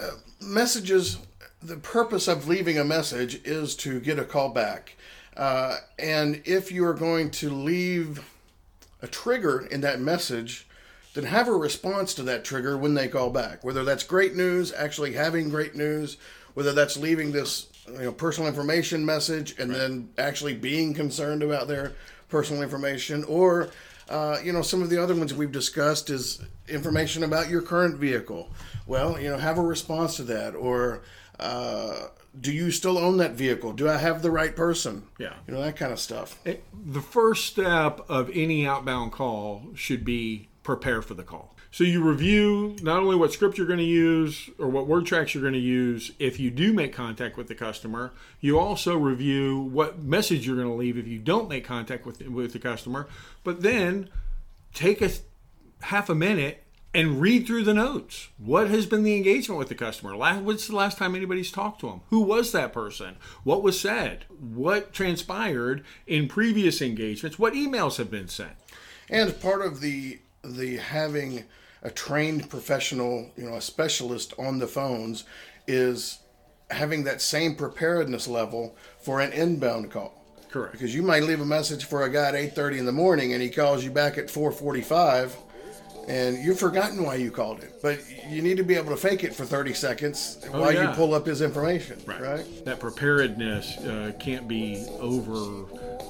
uh, 0.00 0.10
messages. 0.40 1.18
The 1.60 1.76
purpose 1.76 2.28
of 2.28 2.46
leaving 2.46 2.78
a 2.78 2.84
message 2.84 3.42
is 3.44 3.74
to 3.76 4.00
get 4.00 4.18
a 4.18 4.24
call 4.24 4.50
back. 4.50 4.96
Uh, 5.36 5.76
and 5.98 6.40
if 6.44 6.72
you 6.72 6.84
are 6.84 6.94
going 6.94 7.30
to 7.30 7.50
leave 7.50 8.24
a 9.02 9.06
trigger 9.06 9.66
in 9.70 9.80
that 9.82 10.00
message, 10.00 10.66
then 11.14 11.24
have 11.24 11.48
a 11.48 11.52
response 11.52 12.14
to 12.14 12.22
that 12.24 12.44
trigger 12.44 12.76
when 12.76 12.94
they 12.94 13.08
call 13.08 13.30
back. 13.30 13.64
Whether 13.64 13.84
that's 13.84 14.04
great 14.04 14.36
news, 14.36 14.72
actually 14.72 15.12
having 15.12 15.48
great 15.48 15.74
news, 15.74 16.16
whether 16.54 16.72
that's 16.72 16.96
leaving 16.96 17.32
this 17.32 17.68
you 17.86 18.02
know 18.02 18.12
personal 18.12 18.48
information 18.48 19.04
message 19.04 19.58
and 19.58 19.70
then 19.70 20.10
actually 20.18 20.54
being 20.54 20.92
concerned 20.94 21.42
about 21.42 21.68
their 21.68 21.92
personal 22.28 22.62
information, 22.62 23.24
or 23.24 23.70
uh, 24.08 24.38
you 24.42 24.52
know 24.52 24.62
some 24.62 24.82
of 24.82 24.90
the 24.90 25.02
other 25.02 25.14
ones 25.14 25.34
we've 25.34 25.52
discussed 25.52 26.10
is 26.10 26.40
information 26.68 27.24
about 27.24 27.48
your 27.48 27.62
current 27.62 27.96
vehicle. 27.96 28.50
Well, 28.86 29.20
you 29.20 29.28
know, 29.28 29.38
have 29.38 29.58
a 29.58 29.62
response 29.62 30.16
to 30.16 30.24
that, 30.24 30.54
or 30.54 31.02
uh, 31.38 32.08
do 32.40 32.52
you 32.52 32.70
still 32.70 32.98
own 32.98 33.16
that 33.18 33.32
vehicle? 33.32 33.72
Do 33.72 33.88
I 33.88 33.96
have 33.96 34.22
the 34.22 34.30
right 34.30 34.54
person? 34.54 35.04
Yeah. 35.18 35.34
you 35.46 35.54
know 35.54 35.62
that 35.62 35.76
kind 35.76 35.92
of 35.92 35.98
stuff. 36.00 36.38
It- 36.44 36.64
the 36.92 37.00
first 37.00 37.46
step 37.46 38.00
of 38.08 38.30
any 38.32 38.66
outbound 38.66 39.12
call 39.12 39.62
should 39.74 40.04
be 40.04 40.48
prepare 40.62 41.02
for 41.02 41.14
the 41.14 41.22
call. 41.22 41.54
So 41.70 41.84
you 41.84 42.02
review 42.02 42.76
not 42.82 42.98
only 43.02 43.14
what 43.16 43.32
script 43.32 43.58
you're 43.58 43.66
going 43.66 43.78
to 43.78 43.84
use 43.84 44.48
or 44.58 44.68
what 44.68 44.86
word 44.86 45.04
tracks 45.04 45.34
you're 45.34 45.42
going 45.42 45.52
to 45.54 45.58
use 45.58 46.12
if 46.18 46.40
you 46.40 46.50
do 46.50 46.72
make 46.72 46.94
contact 46.94 47.36
with 47.36 47.46
the 47.48 47.54
customer. 47.54 48.12
You 48.40 48.58
also 48.58 48.96
review 48.96 49.60
what 49.60 50.02
message 50.02 50.46
you're 50.46 50.56
going 50.56 50.68
to 50.68 50.74
leave 50.74 50.96
if 50.96 51.06
you 51.06 51.18
don't 51.18 51.48
make 51.48 51.64
contact 51.64 52.06
with 52.06 52.22
with 52.22 52.52
the 52.54 52.58
customer. 52.58 53.06
But 53.44 53.60
then 53.62 54.08
take 54.72 55.02
a 55.02 55.10
half 55.82 56.08
a 56.08 56.14
minute 56.14 56.62
and 56.94 57.20
read 57.20 57.46
through 57.46 57.64
the 57.64 57.74
notes. 57.74 58.28
What 58.38 58.68
has 58.68 58.86
been 58.86 59.02
the 59.02 59.16
engagement 59.16 59.58
with 59.58 59.68
the 59.68 59.74
customer? 59.74 60.16
Last, 60.16 60.42
what's 60.42 60.66
the 60.66 60.76
last 60.76 60.98
time 60.98 61.14
anybody's 61.14 61.52
talked 61.52 61.80
to 61.80 61.88
them? 61.88 62.00
Who 62.10 62.20
was 62.20 62.52
that 62.52 62.72
person? 62.72 63.16
What 63.44 63.62
was 63.62 63.78
said? 63.78 64.24
What 64.28 64.92
transpired 64.92 65.84
in 66.06 66.28
previous 66.28 66.80
engagements? 66.80 67.38
What 67.38 67.54
emails 67.54 67.96
have 67.98 68.10
been 68.10 68.28
sent? 68.28 68.52
And 69.10 69.38
part 69.40 69.64
of 69.64 69.80
the 69.80 70.20
the 70.44 70.76
having 70.76 71.44
a 71.82 71.90
trained 71.90 72.48
professional, 72.48 73.30
you 73.36 73.44
know, 73.44 73.56
a 73.56 73.60
specialist 73.60 74.32
on 74.38 74.58
the 74.58 74.66
phones 74.66 75.24
is 75.66 76.18
having 76.70 77.04
that 77.04 77.20
same 77.20 77.54
preparedness 77.54 78.28
level 78.28 78.76
for 78.98 79.20
an 79.20 79.32
inbound 79.32 79.90
call. 79.90 80.14
Correct. 80.50 80.72
Because 80.72 80.94
you 80.94 81.02
might 81.02 81.22
leave 81.22 81.40
a 81.40 81.46
message 81.46 81.84
for 81.84 82.04
a 82.04 82.10
guy 82.10 82.28
at 82.28 82.34
8:30 82.34 82.78
in 82.78 82.86
the 82.86 82.92
morning 82.92 83.32
and 83.32 83.42
he 83.42 83.50
calls 83.50 83.84
you 83.84 83.90
back 83.90 84.16
at 84.16 84.30
4:45 84.30 85.36
and 86.08 86.38
you've 86.42 86.58
forgotten 86.58 87.04
why 87.04 87.16
you 87.16 87.30
called 87.30 87.60
him. 87.62 87.70
But 87.82 88.00
you 88.28 88.42
need 88.42 88.56
to 88.56 88.62
be 88.64 88.74
able 88.74 88.90
to 88.90 88.96
fake 88.96 89.24
it 89.24 89.34
for 89.34 89.44
30 89.44 89.74
seconds 89.74 90.44
Oh, 90.52 90.60
while 90.60 90.72
yeah. 90.72 90.90
you 90.90 90.96
pull 90.96 91.14
up 91.14 91.26
his 91.26 91.42
information, 91.42 92.00
right? 92.06 92.44
That 92.64 92.80
preparedness 92.80 93.76
uh, 93.78 94.12
can't 94.18 94.48
be 94.48 94.84
over 95.00 95.64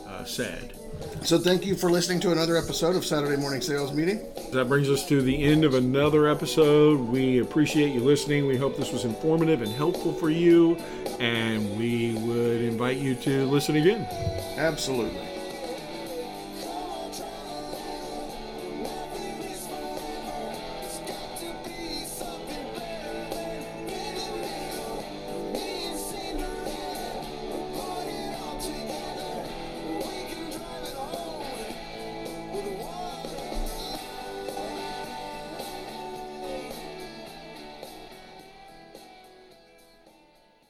uh, 0.09 0.25
said. 0.25 0.75
So 1.23 1.39
thank 1.39 1.65
you 1.65 1.77
for 1.77 1.91
listening 1.91 2.19
to 2.21 2.33
another 2.33 2.57
episode 2.57 2.97
of 2.97 3.05
Saturday 3.05 3.41
Morning 3.41 3.61
Sales 3.61 3.93
Meeting. 3.93 4.21
That 4.53 4.69
brings 4.69 4.89
us 4.91 5.07
to 5.09 5.23
the 5.23 5.43
end 5.45 5.65
of 5.65 5.75
another 5.75 6.27
episode. 6.29 6.99
We 6.99 7.39
appreciate 7.41 7.93
you 7.95 8.01
listening. 8.01 8.47
We 8.47 8.57
hope 8.57 8.77
this 8.77 8.93
was 8.93 9.05
informative 9.05 9.63
and 9.63 9.71
helpful 9.71 10.13
for 10.13 10.29
you, 10.31 10.75
and 11.21 11.79
we 11.79 12.15
would 12.15 12.63
invite 12.63 12.97
you 12.97 13.15
to 13.17 13.47
listen 13.47 13.77
again. 13.77 14.07
Absolutely. 14.57 15.38